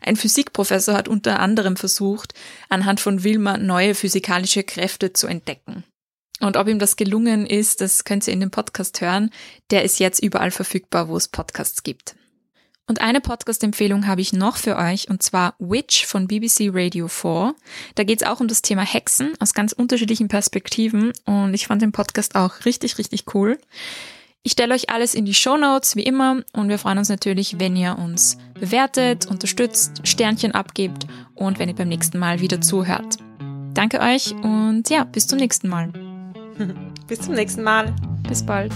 [0.01, 2.33] Ein Physikprofessor hat unter anderem versucht,
[2.69, 5.83] anhand von Wilma neue physikalische Kräfte zu entdecken.
[6.39, 9.29] Und ob ihm das gelungen ist, das könnt ihr in dem Podcast hören.
[9.71, 12.15] Der ist jetzt überall verfügbar, wo es Podcasts gibt.
[12.89, 17.53] Und eine Podcast-Empfehlung habe ich noch für euch, und zwar Witch von BBC Radio 4.
[17.93, 21.83] Da geht es auch um das Thema Hexen aus ganz unterschiedlichen Perspektiven und ich fand
[21.83, 23.59] den Podcast auch richtig, richtig cool.
[24.41, 27.59] Ich stelle euch alles in die Show Notes wie immer und wir freuen uns natürlich,
[27.59, 33.17] wenn ihr uns bewertet, unterstützt, Sternchen abgebt und wenn ihr beim nächsten Mal wieder zuhört.
[33.73, 35.91] Danke euch und ja, bis zum nächsten Mal.
[37.07, 37.95] Bis zum nächsten Mal.
[38.27, 38.71] Bis bald.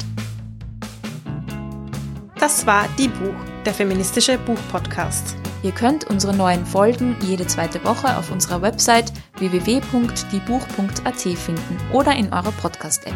[2.39, 3.35] Das war Die Buch,
[3.65, 5.35] der feministische Buchpodcast.
[5.61, 12.33] Ihr könnt unsere neuen Folgen jede zweite Woche auf unserer Website www.diebuch.at finden oder in
[12.33, 13.15] eurer Podcast-App.